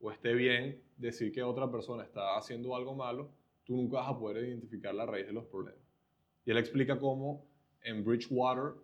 o 0.00 0.10
esté 0.10 0.34
bien 0.34 0.82
decir 0.96 1.32
que 1.32 1.42
otra 1.42 1.70
persona 1.70 2.04
está 2.04 2.36
haciendo 2.36 2.74
algo 2.76 2.94
malo, 2.94 3.30
tú 3.64 3.76
nunca 3.76 3.98
vas 3.98 4.10
a 4.10 4.18
poder 4.18 4.44
identificar 4.44 4.94
la 4.94 5.06
raíz 5.06 5.26
de 5.26 5.32
los 5.32 5.44
problemas. 5.46 5.80
Y 6.44 6.50
él 6.50 6.58
explica 6.58 6.98
cómo 6.98 7.46
en 7.82 8.04
Bridgewater 8.04 8.74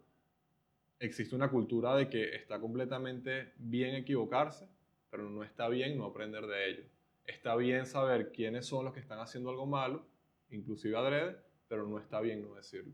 existe 0.99 1.35
una 1.35 1.51
cultura 1.51 1.97
de 1.97 2.09
que 2.09 2.35
está 2.35 2.61
completamente 2.61 3.53
bien 3.59 3.95
equivocarse, 3.95 4.69
pero 5.11 5.29
no 5.29 5.43
está 5.43 5.69
bien 5.69 5.99
no 5.99 6.05
aprender 6.05 6.47
de 6.47 6.71
ello. 6.71 6.85
Está 7.25 7.57
bien 7.57 7.87
saber 7.87 8.33
quiénes 8.33 8.67
son 8.67 8.85
los 8.85 8.95
que 8.95 9.01
están 9.01 9.19
haciendo 9.21 9.51
algo 9.51 9.67
malo, 9.67 10.07
inclusive 10.51 10.97
adrede, 10.97 11.37
pero 11.69 11.87
no 11.87 11.99
está 11.99 12.21
bien 12.21 12.43
no 12.43 12.55
decirlo. 12.55 12.93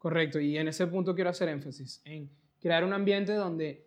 Correcto, 0.00 0.40
y 0.40 0.56
en 0.56 0.66
ese 0.66 0.86
punto 0.86 1.14
quiero 1.14 1.28
hacer 1.28 1.50
énfasis, 1.50 2.00
en 2.06 2.30
crear 2.58 2.84
un 2.84 2.94
ambiente 2.94 3.34
donde 3.34 3.86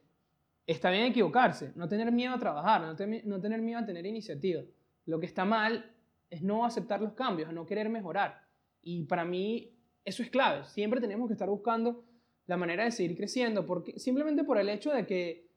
está 0.68 0.92
bien 0.92 1.06
equivocarse, 1.06 1.72
no 1.76 1.90
tener 1.90 2.12
miedo 2.12 2.36
a 2.36 2.38
trabajar, 2.38 2.82
no, 2.82 2.96
te- 2.96 3.24
no 3.24 3.42
tener 3.42 3.64
miedo 3.64 3.80
a 3.80 3.86
tener 3.88 4.06
iniciativa. 4.06 4.62
Lo 5.08 5.20
que 5.20 5.26
está 5.26 5.44
mal 5.44 5.92
es 6.30 6.44
no 6.44 6.66
aceptar 6.66 7.02
los 7.02 7.14
cambios, 7.14 7.52
no 7.52 7.66
querer 7.66 7.90
mejorar. 7.90 8.48
Y 8.80 9.06
para 9.06 9.26
mí 9.26 9.76
eso 10.06 10.22
es 10.22 10.30
clave, 10.30 10.64
siempre 10.66 11.02
tenemos 11.02 11.28
que 11.28 11.34
estar 11.34 11.50
buscando 11.50 12.06
la 12.46 12.58
manera 12.58 12.84
de 12.84 12.92
seguir 12.92 13.18
creciendo, 13.18 13.66
porque, 13.66 13.98
simplemente 14.00 14.44
por 14.44 14.60
el 14.60 14.70
hecho 14.70 14.92
de 14.92 15.08
que 15.08 15.50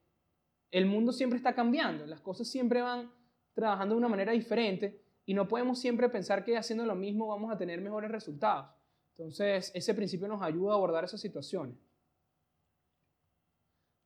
el 0.70 0.86
mundo 0.86 1.12
siempre 1.12 1.36
está 1.36 1.54
cambiando, 1.54 2.06
las 2.06 2.22
cosas 2.22 2.48
siempre 2.48 2.80
van 2.80 3.10
trabajando 3.52 3.94
de 3.94 3.98
una 3.98 4.08
manera 4.08 4.32
diferente 4.32 5.02
y 5.26 5.34
no 5.34 5.48
podemos 5.48 5.78
siempre 5.78 6.08
pensar 6.08 6.44
que 6.46 6.56
haciendo 6.56 6.86
lo 6.86 6.94
mismo 6.94 7.26
vamos 7.26 7.52
a 7.52 7.58
tener 7.58 7.82
mejores 7.82 8.10
resultados. 8.10 8.70
Entonces, 9.18 9.72
ese 9.74 9.94
principio 9.94 10.28
nos 10.28 10.42
ayuda 10.42 10.72
a 10.72 10.74
abordar 10.74 11.04
esas 11.04 11.20
situaciones. 11.20 11.74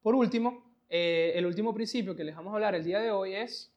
Por 0.03 0.15
último, 0.15 0.71
eh, 0.89 1.33
el 1.35 1.47
último 1.47 1.75
principio 1.75 2.15
que 2.15 2.23
les 2.23 2.37
vamos 2.37 2.53
a 2.53 2.55
hablar 2.55 2.77
el 2.77 2.85
día 2.85 3.01
de 3.01 3.11
hoy 3.11 3.35
es, 3.35 3.75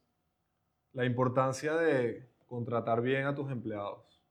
La 0.93 1.05
importancia 1.05 1.75
de 1.75 2.29
contratar 2.45 3.01
bien 3.01 3.25
a 3.25 3.33
tus 3.33 3.51
empleados. 3.51 4.21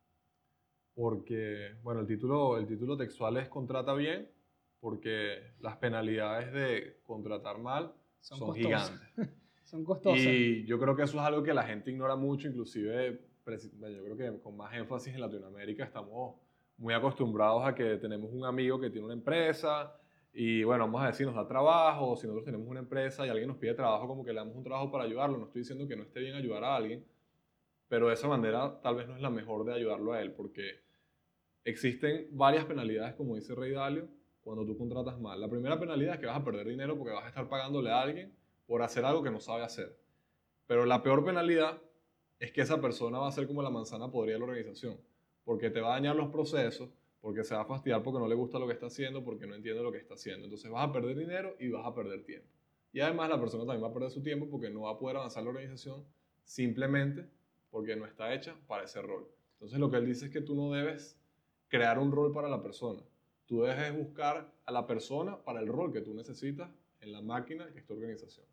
Porque, 0.95 1.75
bueno, 1.83 2.01
el 2.01 2.07
título, 2.07 2.57
el 2.57 2.67
título 2.67 2.97
textual 2.97 3.37
es 3.39 3.49
Contrata 3.49 3.95
bien, 3.95 4.31
porque 4.79 5.55
las 5.59 5.77
penalidades 5.79 6.53
de 6.53 7.01
contratar 7.03 7.59
mal 7.59 7.93
Son 8.21 8.39
son, 8.39 8.55
gigantes. 8.55 9.01
son 9.65 9.85
costosas. 9.85 10.21
Y 10.21 10.65
yo 10.67 10.79
creo 10.79 10.95
que 10.95 11.03
eso 11.03 11.17
es 11.19 11.25
algo 11.25 11.43
que 11.43 11.53
la 11.53 11.65
gente 11.65 11.91
ignora 11.91 12.15
mucho, 12.15 12.47
inclusive, 12.47 13.21
yo 13.45 14.05
creo 14.05 14.17
que 14.17 14.41
con 14.41 14.57
más 14.57 14.73
énfasis 14.75 15.15
en 15.15 15.21
Latinoamérica 15.21 15.85
estamos 15.85 16.37
muy 16.77 16.95
acostumbrados 16.95 17.67
a 17.67 17.75
que 17.75 17.97
tenemos 17.97 18.31
un 18.33 18.45
amigo 18.45 18.81
que 18.81 18.91
tiene 18.91 19.05
una 19.05 19.15
empresa 19.15 19.97
y 20.35 20.65
bueno, 20.65 20.85
vamos 20.85 21.03
a 21.03 21.09
decir, 21.09 21.27
nos 21.27 21.35
da 21.35 21.47
trabajo, 21.47 22.17
si 22.17 22.27
nosotros 22.27 22.47
tenemos 22.47 22.67
una 22.67 22.81
empresa 22.81 23.27
y 23.27 23.29
alguien 23.29 23.49
nos 23.49 23.59
pide 23.59 23.75
trabajo, 23.75 24.07
como 24.07 24.25
que 24.25 24.33
le 24.33 24.39
damos 24.39 24.57
un 24.57 24.65
trabajo 24.65 24.91
para 24.91 25.05
ayudarlo. 25.05 25.37
No 25.37 25.45
estoy 25.45 25.61
diciendo 25.61 25.87
que 25.87 25.95
no 25.95 26.05
esté 26.05 26.21
bien 26.21 26.35
ayudar 26.35 26.65
a 26.65 26.77
alguien, 26.77 27.05
pero 27.89 28.09
de 28.09 28.15
esa 28.15 28.29
manera 28.29 28.81
tal 28.81 28.97
vez 28.97 29.07
no 29.07 29.15
es 29.15 29.21
la 29.21 29.29
mejor 29.29 29.65
de 29.67 29.75
ayudarlo 29.75 30.15
a 30.15 30.23
él, 30.23 30.33
porque 30.33 30.81
existen 31.65 32.29
varias 32.31 32.65
penalidades, 32.65 33.15
como 33.15 33.35
dice 33.35 33.55
Rey 33.55 33.73
Dalio, 33.73 34.09
cuando 34.41 34.65
tú 34.65 34.77
contratas 34.77 35.21
mal. 35.21 35.39
La 35.39 35.49
primera 35.49 35.79
penalidad 35.79 36.15
es 36.15 36.21
que 36.21 36.27
vas 36.27 36.39
a 36.39 36.45
perder 36.45 36.67
dinero 36.67 36.97
porque 36.97 37.13
vas 37.13 37.25
a 37.25 37.29
estar 37.29 37.49
pagándole 37.49 37.91
a 37.91 38.01
alguien 38.01 38.35
por 38.67 38.83
hacer 38.83 39.05
algo 39.05 39.23
que 39.23 39.31
no 39.31 39.39
sabe 39.39 39.63
hacer. 39.63 39.95
Pero 40.67 40.87
la 40.87 41.03
peor 41.03 41.25
penalidad 41.25 41.79
es 42.39 42.51
que 42.53 42.63
esa 42.63 42.81
persona 42.81 43.19
va 43.19 43.29
a 43.29 43.33
ser 43.33 43.47
como 43.47 43.63
la 43.63 43.71
manzana 43.71 44.11
podrida 44.11 44.35
de 44.35 44.39
la 44.41 44.47
organización, 44.47 44.99
porque 45.45 45.71
te 45.71 45.81
va 45.81 45.93
a 45.93 45.95
dañar 45.95 46.17
los 46.17 46.31
procesos, 46.31 46.91
porque 47.21 47.45
se 47.45 47.55
va 47.55 47.63
a 47.63 47.65
fastidiar 47.65 48.03
porque 48.03 48.19
no 48.19 48.27
le 48.27 48.35
gusta 48.35 48.59
lo 48.59 48.67
que 48.67 48.73
está 48.73 48.87
haciendo, 48.87 49.23
porque 49.25 49.47
no 49.47 49.55
entiende 49.55 49.83
lo 49.83 49.93
que 49.93 49.99
está 49.99 50.15
haciendo. 50.15 50.45
Entonces 50.45 50.71
vas 50.71 50.89
a 50.89 50.93
perder 50.93 51.17
dinero 51.17 51.55
y 51.59 51.69
vas 51.69 51.87
a 51.87 51.95
perder 51.95 52.25
tiempo. 52.25 52.49
Y 52.93 53.01
además 53.01 53.31
la 53.31 53.41
persona 53.41 53.65
también 53.65 53.83
va 53.83 53.89
a 53.89 53.93
perder 53.93 54.11
su 54.11 54.23
tiempo 54.23 54.49
porque 54.51 54.71
no 54.71 54.83
va 54.83 54.91
a 54.91 54.99
poder 54.99 55.17
avanzar 55.17 55.43
la 55.43 55.51
organización 55.51 56.05
simplemente 56.45 57.27
porque 57.71 57.97
no 57.97 58.05
está 58.05 58.35
hecha 58.35 58.55
para 58.67 58.85
ese 58.85 59.01
rol. 59.01 59.27
Entonces 59.55 59.79
lo 59.79 59.91
que 59.91 59.97
él 59.97 60.07
dice 60.07 60.27
es 60.27 60.31
que 60.31 60.41
tú 60.41 60.55
no 60.55 60.73
debes 60.73 61.19
crear 61.69 61.99
un 61.99 62.13
rol 62.13 62.33
para 62.33 62.49
la 62.49 62.63
persona. 62.63 63.01
Tú 63.47 63.63
debes 63.63 63.97
buscar 63.97 64.53
a 64.67 64.73
la 64.73 64.87
persona 64.87 65.43
para 65.43 65.61
el 65.61 65.69
rol 65.69 65.93
que 65.93 66.03
tú 66.03 66.13
necesitas 66.13 66.71
en 67.01 67.13
la 67.13 67.23
máquina 67.23 67.73
que 67.73 67.79
es 67.79 67.87
tu 67.87 67.95
organización. 67.95 68.47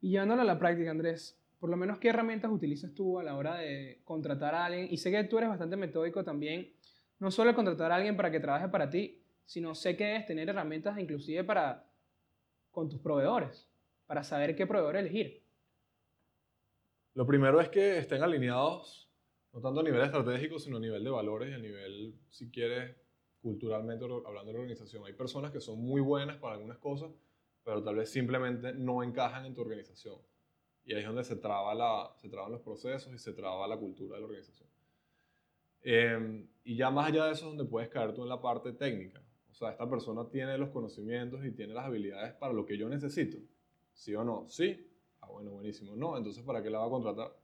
Y 0.00 0.10
llevándolo 0.10 0.42
a 0.42 0.44
la 0.44 0.58
práctica, 0.58 0.90
Andrés, 0.90 1.38
por 1.62 1.70
lo 1.70 1.76
menos, 1.76 2.00
¿qué 2.00 2.08
herramientas 2.08 2.50
utilizas 2.50 2.92
tú 2.92 3.20
a 3.20 3.22
la 3.22 3.36
hora 3.36 3.54
de 3.54 4.00
contratar 4.02 4.52
a 4.52 4.64
alguien? 4.64 4.88
Y 4.90 4.96
sé 4.96 5.12
que 5.12 5.22
tú 5.22 5.38
eres 5.38 5.48
bastante 5.48 5.76
metódico 5.76 6.24
también, 6.24 6.72
no 7.20 7.30
solo 7.30 7.54
contratar 7.54 7.92
a 7.92 7.94
alguien 7.94 8.16
para 8.16 8.32
que 8.32 8.40
trabaje 8.40 8.68
para 8.68 8.90
ti, 8.90 9.22
sino 9.44 9.72
sé 9.76 9.96
que 9.96 10.02
debes 10.06 10.26
tener 10.26 10.48
herramientas 10.48 10.98
inclusive 10.98 11.44
para 11.44 11.88
con 12.72 12.88
tus 12.88 12.98
proveedores, 12.98 13.70
para 14.06 14.24
saber 14.24 14.56
qué 14.56 14.66
proveedor 14.66 14.96
elegir. 14.96 15.44
Lo 17.14 17.28
primero 17.28 17.60
es 17.60 17.68
que 17.68 17.98
estén 17.98 18.24
alineados, 18.24 19.08
no 19.52 19.60
tanto 19.60 19.82
a 19.82 19.84
nivel 19.84 20.02
estratégico, 20.02 20.58
sino 20.58 20.78
a 20.78 20.80
nivel 20.80 21.04
de 21.04 21.10
valores 21.10 21.48
y 21.48 21.54
a 21.54 21.58
nivel, 21.58 22.18
si 22.28 22.50
quieres, 22.50 22.96
culturalmente 23.40 24.04
hablando 24.04 24.46
de 24.46 24.52
la 24.54 24.58
organización. 24.58 25.06
Hay 25.06 25.12
personas 25.12 25.52
que 25.52 25.60
son 25.60 25.78
muy 25.78 26.00
buenas 26.00 26.38
para 26.38 26.54
algunas 26.54 26.78
cosas, 26.78 27.12
pero 27.62 27.84
tal 27.84 27.94
vez 27.94 28.10
simplemente 28.10 28.72
no 28.72 29.04
encajan 29.04 29.46
en 29.46 29.54
tu 29.54 29.60
organización. 29.60 30.16
Y 30.84 30.94
ahí 30.94 31.00
es 31.00 31.06
donde 31.06 31.24
se, 31.24 31.36
traba 31.36 31.74
la, 31.74 32.12
se 32.16 32.28
traban 32.28 32.52
los 32.52 32.60
procesos 32.60 33.12
y 33.12 33.18
se 33.18 33.32
traba 33.32 33.66
la 33.68 33.76
cultura 33.76 34.16
de 34.16 34.20
la 34.20 34.26
organización. 34.26 34.68
Eh, 35.82 36.46
y 36.64 36.76
ya 36.76 36.90
más 36.90 37.08
allá 37.08 37.26
de 37.26 37.32
eso 37.32 37.50
es 37.50 37.56
donde 37.56 37.70
puedes 37.70 37.88
caer 37.88 38.14
tú 38.14 38.22
en 38.22 38.28
la 38.28 38.40
parte 38.40 38.72
técnica. 38.72 39.22
O 39.50 39.54
sea, 39.54 39.70
esta 39.70 39.88
persona 39.88 40.28
tiene 40.28 40.56
los 40.58 40.70
conocimientos 40.70 41.44
y 41.44 41.52
tiene 41.52 41.74
las 41.74 41.86
habilidades 41.86 42.34
para 42.34 42.52
lo 42.52 42.64
que 42.64 42.76
yo 42.76 42.88
necesito. 42.88 43.38
¿Sí 43.92 44.14
o 44.14 44.24
no? 44.24 44.46
Sí. 44.48 44.88
Ah, 45.20 45.28
bueno, 45.30 45.50
buenísimo. 45.50 45.94
No, 45.94 46.16
entonces 46.16 46.42
¿para 46.42 46.62
qué 46.62 46.70
la 46.70 46.78
va 46.78 46.86
a 46.86 46.90
contratar? 46.90 47.36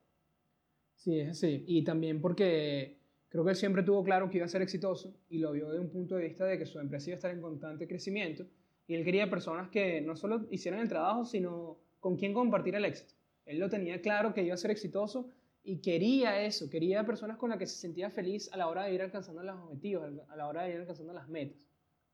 Sí, 0.95 1.21
es 1.21 1.31
así. 1.31 1.65
Y 1.67 1.85
también 1.85 2.21
porque 2.21 2.99
creo 3.29 3.45
que 3.45 3.51
él 3.51 3.57
siempre 3.57 3.83
tuvo 3.83 4.03
claro 4.03 4.29
que 4.31 4.39
iba 4.39 4.47
a 4.47 4.49
ser 4.49 4.63
exitoso 4.63 5.15
y 5.29 5.39
lo 5.39 5.53
vio 5.53 5.71
de 5.71 5.79
un 5.79 5.91
punto 5.91 6.17
de 6.17 6.25
vista 6.25 6.45
de 6.45 6.59
que 6.59 6.67
su 6.67 6.81
empresa 6.81 7.11
iba 7.11 7.15
a 7.15 7.19
estar 7.19 7.31
en 7.31 7.41
constante 7.41 7.87
crecimiento 7.87 8.47
y 8.87 8.95
él 8.95 9.05
quería 9.05 9.29
personas 9.29 9.69
que 9.69 10.01
no 10.01 10.17
solo 10.17 10.47
hicieran 10.51 10.81
el 10.81 10.89
trabajo, 10.89 11.25
sino 11.25 11.79
con 12.01 12.17
quien 12.17 12.33
compartir 12.33 12.75
el 12.75 12.85
éxito. 12.85 13.15
Él 13.49 13.59
lo 13.59 13.71
tenía 13.71 14.03
claro 14.03 14.35
que 14.35 14.43
iba 14.43 14.53
a 14.53 14.59
ser 14.59 14.71
exitoso 14.71 15.31
y 15.65 15.81
quería 15.81 16.43
eso, 16.45 16.69
quería 16.69 17.05
personas 17.05 17.39
con 17.39 17.49
las 17.49 17.59
que 17.59 17.67
se 17.67 17.77
sentía 17.77 18.11
feliz 18.11 18.53
a 18.53 18.59
la 18.59 18.69
hora 18.69 18.85
de 18.85 18.93
ir 18.93 19.01
alcanzando 19.01 19.43
los 19.43 19.57
objetivos, 19.57 20.05
a 20.29 20.37
la 20.37 20.47
hora 20.47 20.65
de 20.65 20.75
ir 20.75 20.77
alcanzando 20.81 21.15
las 21.15 21.29
metas. 21.31 21.67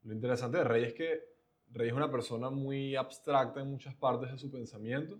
Lo 0.02 0.14
interesante 0.14 0.58
de 0.58 0.64
Rey 0.64 0.84
es 0.84 0.94
que 0.94 1.24
Rey 1.72 1.88
es 1.88 1.94
una 1.94 2.08
persona 2.08 2.50
muy 2.50 2.94
abstracta 2.94 3.60
en 3.60 3.68
muchas 3.68 3.96
partes 3.96 4.30
de 4.30 4.38
su 4.38 4.48
pensamiento, 4.48 5.18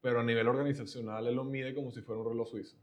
pero 0.00 0.18
a 0.18 0.24
nivel 0.24 0.48
organizacional 0.48 1.24
él 1.28 1.36
lo 1.36 1.44
mide 1.44 1.74
como 1.74 1.92
si 1.92 2.00
fuera 2.00 2.20
un 2.20 2.28
reloj 2.28 2.48
suizo. 2.48 2.76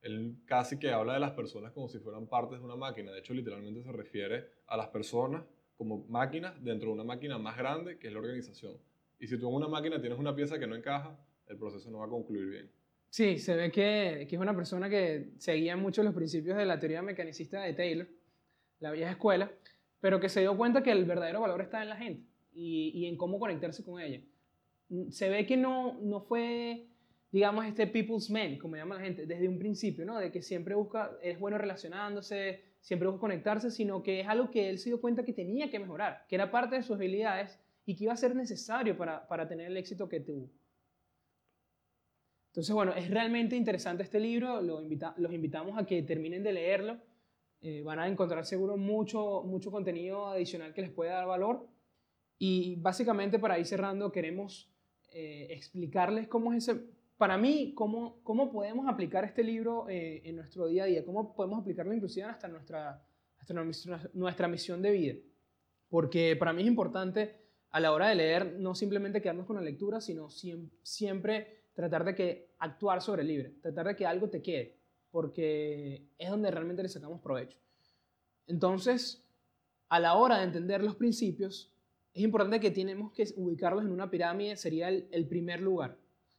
Él 0.00 0.38
casi 0.46 0.78
que 0.78 0.92
habla 0.92 1.12
de 1.12 1.20
las 1.20 1.32
personas 1.32 1.72
como 1.72 1.88
si 1.88 1.98
fueran 1.98 2.26
partes 2.26 2.58
de 2.58 2.64
una 2.64 2.76
máquina. 2.76 3.12
De 3.12 3.18
hecho, 3.18 3.34
literalmente 3.34 3.82
se 3.82 3.92
refiere 3.92 4.46
a 4.66 4.78
las 4.78 4.88
personas 4.88 5.44
como 5.76 6.06
máquinas 6.08 6.54
dentro 6.64 6.88
de 6.88 6.94
una 6.94 7.04
máquina 7.04 7.36
más 7.38 7.58
grande 7.58 7.98
que 7.98 8.06
es 8.06 8.12
la 8.14 8.20
organización. 8.20 8.78
Y 9.18 9.26
si 9.26 9.38
tú 9.38 9.48
en 9.48 9.54
una 9.56 9.68
máquina 9.68 10.00
tienes 10.00 10.18
una 10.18 10.34
pieza 10.34 10.58
que 10.58 10.66
no 10.66 10.74
encaja, 10.74 11.18
el 11.48 11.56
proceso 11.56 11.90
no 11.90 11.98
va 11.98 12.06
a 12.06 12.08
concluir 12.08 12.48
bien. 12.48 12.70
Sí, 13.08 13.38
se 13.38 13.54
ve 13.54 13.70
que, 13.70 14.26
que 14.28 14.36
es 14.36 14.40
una 14.40 14.54
persona 14.54 14.90
que 14.90 15.30
seguía 15.38 15.76
mucho 15.76 16.02
los 16.02 16.14
principios 16.14 16.56
de 16.56 16.66
la 16.66 16.78
teoría 16.78 17.02
mecanicista 17.02 17.62
de 17.62 17.72
Taylor, 17.72 18.08
la 18.80 18.90
vieja 18.90 19.12
escuela, 19.12 19.50
pero 20.00 20.20
que 20.20 20.28
se 20.28 20.40
dio 20.40 20.56
cuenta 20.56 20.82
que 20.82 20.90
el 20.90 21.04
verdadero 21.04 21.40
valor 21.40 21.62
está 21.62 21.82
en 21.82 21.88
la 21.88 21.96
gente 21.96 22.28
y, 22.52 22.90
y 22.94 23.06
en 23.06 23.16
cómo 23.16 23.38
conectarse 23.38 23.84
con 23.84 24.00
ella. 24.00 24.20
Mm, 24.88 25.10
se 25.10 25.28
ve 25.28 25.46
que 25.46 25.56
no, 25.56 25.98
no 26.00 26.20
fue, 26.20 26.86
digamos, 27.32 27.64
este 27.66 27.86
people's 27.86 28.30
man, 28.30 28.58
como 28.58 28.76
llama 28.76 28.96
la 28.96 29.02
gente, 29.02 29.26
desde 29.26 29.48
un 29.48 29.58
principio, 29.58 30.04
¿no? 30.04 30.18
De 30.18 30.30
que 30.30 30.42
siempre 30.42 30.74
busca, 30.74 31.16
es 31.22 31.38
bueno 31.38 31.58
relacionándose, 31.58 32.62
siempre 32.80 33.08
busca 33.08 33.20
conectarse, 33.20 33.70
sino 33.70 34.02
que 34.02 34.20
es 34.20 34.28
algo 34.28 34.50
que 34.50 34.68
él 34.68 34.78
se 34.78 34.90
dio 34.90 35.00
cuenta 35.00 35.24
que 35.24 35.32
tenía 35.32 35.70
que 35.70 35.78
mejorar, 35.78 36.24
que 36.28 36.36
era 36.36 36.50
parte 36.50 36.76
de 36.76 36.82
sus 36.82 36.96
habilidades 36.96 37.58
y 37.84 37.96
que 37.96 38.04
iba 38.04 38.12
a 38.12 38.16
ser 38.16 38.34
necesario 38.34 38.96
para, 38.96 39.26
para 39.26 39.48
tener 39.48 39.70
el 39.70 39.76
éxito 39.76 40.08
que 40.08 40.20
tuvo. 40.20 40.50
Entonces, 42.56 42.74
bueno, 42.74 42.94
es 42.94 43.10
realmente 43.10 43.54
interesante 43.54 44.02
este 44.02 44.18
libro, 44.18 44.62
los, 44.62 44.82
los 45.18 45.32
invitamos 45.34 45.76
a 45.76 45.84
que 45.84 46.02
terminen 46.02 46.42
de 46.42 46.54
leerlo. 46.54 46.96
Eh, 47.60 47.82
van 47.82 47.98
a 47.98 48.08
encontrar 48.08 48.46
seguro 48.46 48.78
mucho, 48.78 49.42
mucho 49.42 49.70
contenido 49.70 50.28
adicional 50.28 50.72
que 50.72 50.80
les 50.80 50.90
pueda 50.90 51.16
dar 51.16 51.26
valor. 51.26 51.68
Y 52.38 52.76
básicamente 52.76 53.38
para 53.38 53.58
ir 53.58 53.66
cerrando, 53.66 54.10
queremos 54.10 54.72
eh, 55.12 55.48
explicarles 55.50 56.28
cómo 56.28 56.54
es 56.54 56.66
ese, 56.66 56.80
para 57.18 57.36
mí, 57.36 57.74
cómo, 57.74 58.22
cómo 58.22 58.50
podemos 58.50 58.88
aplicar 58.88 59.26
este 59.26 59.44
libro 59.44 59.86
eh, 59.90 60.22
en 60.24 60.36
nuestro 60.36 60.66
día 60.66 60.84
a 60.84 60.86
día, 60.86 61.04
cómo 61.04 61.34
podemos 61.34 61.60
aplicarlo 61.60 61.92
inclusive 61.92 62.24
hasta 62.24 62.48
nuestra, 62.48 63.06
hasta 63.36 63.52
nuestra, 63.52 64.00
nuestra 64.14 64.48
misión 64.48 64.80
de 64.80 64.92
vida. 64.92 65.14
Porque 65.90 66.34
para 66.36 66.54
mí 66.54 66.62
es 66.62 66.68
importante 66.68 67.36
a 67.68 67.80
la 67.80 67.92
hora 67.92 68.08
de 68.08 68.14
leer 68.14 68.56
no 68.58 68.74
simplemente 68.74 69.20
quedarnos 69.20 69.44
con 69.44 69.56
la 69.56 69.62
lectura, 69.62 70.00
sino 70.00 70.30
siempre 70.30 71.65
tratar 71.76 72.06
de 72.06 72.14
que 72.14 72.54
actuar 72.58 73.02
sobre 73.02 73.20
el 73.22 73.28
libro, 73.28 73.52
tratar 73.60 73.86
de 73.86 73.96
que 73.96 74.06
algo 74.06 74.30
te 74.30 74.42
quede, 74.42 74.80
porque 75.10 76.08
es 76.18 76.30
donde 76.30 76.50
realmente 76.50 76.82
le 76.82 76.88
sacamos 76.88 77.20
provecho. 77.20 77.58
Entonces, 78.46 79.22
a 79.90 80.00
la 80.00 80.14
hora 80.14 80.38
de 80.38 80.44
entender 80.44 80.82
los 80.82 80.96
principios, 80.96 81.70
es 82.14 82.22
importante 82.22 82.60
que 82.60 82.70
tenemos 82.70 83.12
que 83.12 83.26
ubicarlos 83.36 83.84
en 83.84 83.92
una 83.92 84.10
pirámide, 84.10 84.56
sería 84.56 84.88
el, 84.88 85.06
el 85.12 85.28
primer 85.28 85.60
lugar. 85.60 85.98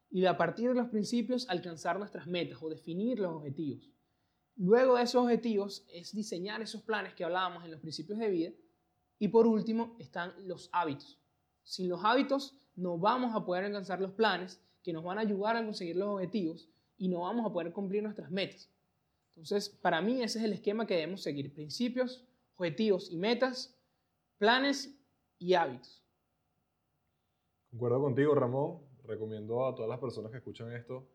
Y 0.10 0.26
a 0.26 0.36
partir 0.36 0.70
de 0.70 0.76
los 0.76 0.90
principios, 0.90 1.48
alcanzar 1.50 2.00
nuestras 2.00 2.26
metas 2.26 2.58
o 2.64 2.70
definir 2.70 3.20
los 3.20 3.36
objetivos. 3.36 3.92
Luego 4.56 4.96
de 4.96 5.04
esos 5.04 5.22
objetivos 5.22 5.86
es 5.94 6.16
diseñar 6.16 6.64
esos 6.64 6.82
planes 6.82 7.14
que 7.14 7.24
hablábamos 7.24 7.64
en 7.64 7.70
los 7.70 7.80
principios 7.80 8.18
de 8.18 8.30
vida. 8.30 8.52
Y 9.20 9.28
por 9.28 9.46
último 9.46 9.96
están 10.00 10.34
los 10.48 10.70
hábitos. 10.72 11.20
Sin 11.62 11.90
los 11.90 12.04
hábitos 12.04 12.58
no 12.76 12.98
vamos 12.98 13.36
a 13.36 13.46
poder 13.46 13.66
alcanzar 13.66 14.02
los 14.02 14.14
planes 14.14 14.60
que 14.88 14.94
nos 14.94 15.04
van 15.04 15.18
a 15.18 15.22
ayudar 15.22 15.58
a 15.58 15.66
conseguir 15.66 15.98
los 15.98 16.08
objetivos 16.08 16.70
y 16.98 17.10
no 17.10 17.20
vamos 17.20 17.46
a 17.46 17.52
poder 17.52 17.74
cumplir 17.74 18.02
nuestras 18.02 18.32
metas. 18.32 18.72
Entonces, 19.32 19.68
para 19.68 20.02
mí 20.02 20.24
ese 20.24 20.40
es 20.40 20.46
el 20.46 20.54
esquema 20.54 20.88
que 20.88 20.94
debemos 20.94 21.22
seguir. 21.22 21.54
Principios, 21.54 22.26
objetivos 22.56 23.12
y 23.12 23.18
metas, 23.18 23.78
planes 24.38 24.98
y 25.40 25.56
hábitos. 25.56 26.02
Concuerdo 27.70 28.00
contigo, 28.00 28.34
Ramón. 28.34 28.80
Recomiendo 29.04 29.68
a 29.68 29.76
todas 29.76 29.90
las 29.90 30.00
personas 30.00 30.32
que 30.32 30.38
escuchan 30.38 30.72
esto 30.72 31.06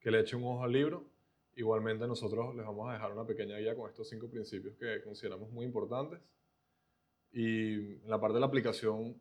que 0.00 0.10
le 0.10 0.18
echen 0.18 0.42
un 0.42 0.56
ojo 0.56 0.64
al 0.64 0.72
libro. 0.72 1.04
Igualmente 1.54 2.08
nosotros 2.08 2.52
les 2.56 2.66
vamos 2.66 2.90
a 2.90 2.94
dejar 2.94 3.12
una 3.12 3.24
pequeña 3.24 3.58
guía 3.58 3.76
con 3.76 3.88
estos 3.88 4.08
cinco 4.08 4.28
principios 4.28 4.74
que 4.74 5.04
consideramos 5.04 5.52
muy 5.52 5.66
importantes. 5.66 6.18
Y 7.30 7.74
en 8.02 8.10
la 8.10 8.20
parte 8.20 8.34
de 8.34 8.40
la 8.40 8.46
aplicación, 8.46 9.20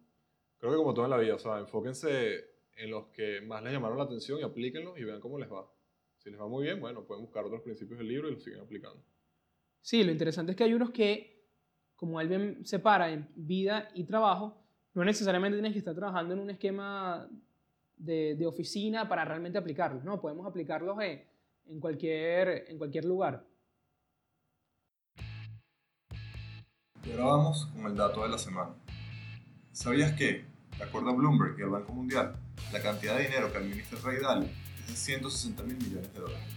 creo 0.57 0.71
que 0.71 0.77
como 0.77 0.95
todo 0.95 1.05
en 1.05 1.11
la 1.11 1.17
vida, 1.17 1.35
o 1.35 1.39
sea, 1.39 1.59
enfóquense 1.59 2.48
en 2.79 2.91
los 2.91 3.07
que 3.07 3.41
más 3.41 3.61
les 3.61 3.73
llamaron 3.73 3.97
la 3.97 4.05
atención 4.05 4.39
y 4.39 4.43
aplíquenlos 4.43 4.97
y 4.97 5.03
vean 5.03 5.19
cómo 5.19 5.37
les 5.37 5.51
va. 5.51 5.69
Si 6.17 6.29
les 6.29 6.39
va 6.39 6.47
muy 6.47 6.63
bien, 6.63 6.79
bueno, 6.79 7.05
pueden 7.05 7.23
buscar 7.23 7.45
otros 7.45 7.61
principios 7.61 7.99
del 7.99 8.07
libro 8.07 8.29
y 8.29 8.33
los 8.33 8.43
siguen 8.43 8.61
aplicando. 8.61 9.03
Sí, 9.81 10.03
lo 10.03 10.11
interesante 10.11 10.51
es 10.51 10.57
que 10.57 10.63
hay 10.63 10.73
unos 10.73 10.91
que, 10.91 11.45
como 11.95 12.19
él 12.21 12.29
bien 12.29 12.65
separa 12.65 13.11
en 13.11 13.27
vida 13.35 13.89
y 13.93 14.05
trabajo, 14.05 14.57
no 14.93 15.03
necesariamente 15.03 15.57
tienes 15.57 15.73
que 15.73 15.79
estar 15.79 15.95
trabajando 15.95 16.33
en 16.33 16.39
un 16.39 16.49
esquema 16.49 17.29
de, 17.97 18.35
de 18.35 18.45
oficina 18.45 19.07
para 19.07 19.25
realmente 19.25 19.57
aplicarlos, 19.57 20.03
¿no? 20.03 20.19
Podemos 20.19 20.47
aplicarlos 20.47 20.99
en, 21.01 21.23
en, 21.67 21.79
cualquier, 21.79 22.65
en 22.69 22.77
cualquier 22.77 23.05
lugar. 23.05 23.45
Y 27.05 27.11
ahora 27.11 27.25
vamos 27.25 27.65
con 27.67 27.85
el 27.85 27.95
dato 27.95 28.23
de 28.23 28.29
la 28.29 28.37
semana. 28.37 28.73
¿Sabías 29.71 30.13
que, 30.13 30.45
de 30.77 30.83
acuerdo 30.83 31.09
a 31.09 31.13
Bloomberg 31.13 31.57
y 31.57 31.61
el 31.61 31.69
Banco 31.69 31.93
Mundial, 31.93 32.35
la 32.71 32.81
cantidad 32.81 33.17
de 33.17 33.23
dinero 33.23 33.51
que 33.51 33.57
administra 33.57 33.97
el 33.97 34.03
Rey 34.03 34.17
Dalio 34.21 34.49
es 34.79 34.87
de 34.87 34.95
160 34.95 35.63
mil 35.63 35.77
millones 35.77 36.13
de 36.13 36.19
dólares. 36.19 36.47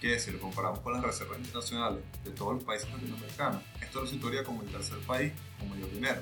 Que 0.00 0.18
si 0.18 0.30
lo 0.30 0.40
comparamos 0.40 0.80
con 0.80 0.92
las 0.92 1.02
reservas 1.02 1.38
internacionales 1.38 2.00
de 2.24 2.30
todos 2.30 2.54
los 2.54 2.64
países 2.64 2.90
latinoamericanos, 2.90 3.62
esto 3.80 4.00
lo 4.02 4.06
situaría 4.06 4.44
como 4.44 4.62
el 4.62 4.68
tercer 4.68 4.98
país 5.06 5.32
con 5.58 5.70
mayor 5.70 5.90
dinero, 5.90 6.20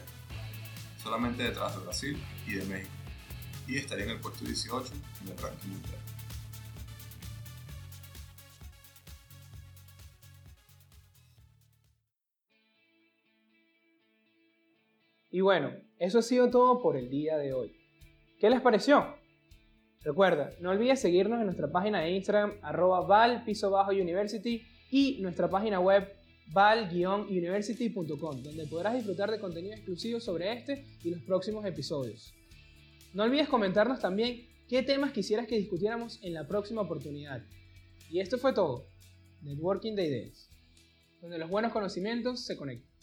solamente 1.02 1.42
detrás 1.42 1.74
de 1.76 1.82
Brasil 1.82 2.22
y 2.46 2.54
de 2.54 2.64
México, 2.66 2.92
y 3.66 3.76
estaría 3.78 4.04
en 4.04 4.10
el 4.12 4.20
puesto 4.20 4.44
18 4.44 4.92
en 5.22 5.28
el 5.32 5.38
ranking 5.38 5.68
mundial. 5.68 5.98
Y 15.30 15.40
bueno, 15.40 15.72
eso 15.98 16.20
ha 16.20 16.22
sido 16.22 16.48
todo 16.48 16.80
por 16.80 16.96
el 16.96 17.10
día 17.10 17.36
de 17.36 17.52
hoy. 17.52 17.83
¿Qué 18.38 18.50
les 18.50 18.60
pareció? 18.60 19.14
Recuerda, 20.02 20.50
no 20.60 20.70
olvides 20.70 21.00
seguirnos 21.00 21.38
en 21.38 21.46
nuestra 21.46 21.70
página 21.70 22.00
de 22.00 22.10
Instagram, 22.10 22.54
arroba 22.62 23.00
val 23.06 23.44
piso 23.44 23.70
bajo 23.70 23.92
university 23.92 24.62
y 24.90 25.18
nuestra 25.22 25.48
página 25.48 25.80
web 25.80 26.12
val-university.com, 26.52 28.42
donde 28.42 28.66
podrás 28.66 28.94
disfrutar 28.94 29.30
de 29.30 29.40
contenido 29.40 29.74
exclusivo 29.74 30.20
sobre 30.20 30.52
este 30.52 30.84
y 31.02 31.10
los 31.10 31.22
próximos 31.22 31.64
episodios. 31.64 32.34
No 33.14 33.22
olvides 33.22 33.48
comentarnos 33.48 34.00
también 34.00 34.46
qué 34.68 34.82
temas 34.82 35.12
quisieras 35.12 35.46
que 35.46 35.56
discutiéramos 35.56 36.22
en 36.22 36.34
la 36.34 36.46
próxima 36.46 36.82
oportunidad. 36.82 37.42
Y 38.10 38.20
esto 38.20 38.36
fue 38.36 38.52
todo. 38.52 38.86
Networking 39.42 39.94
de 39.94 40.06
Ideas, 40.06 40.50
donde 41.20 41.38
los 41.38 41.48
buenos 41.48 41.72
conocimientos 41.72 42.44
se 42.44 42.56
conectan. 42.56 42.93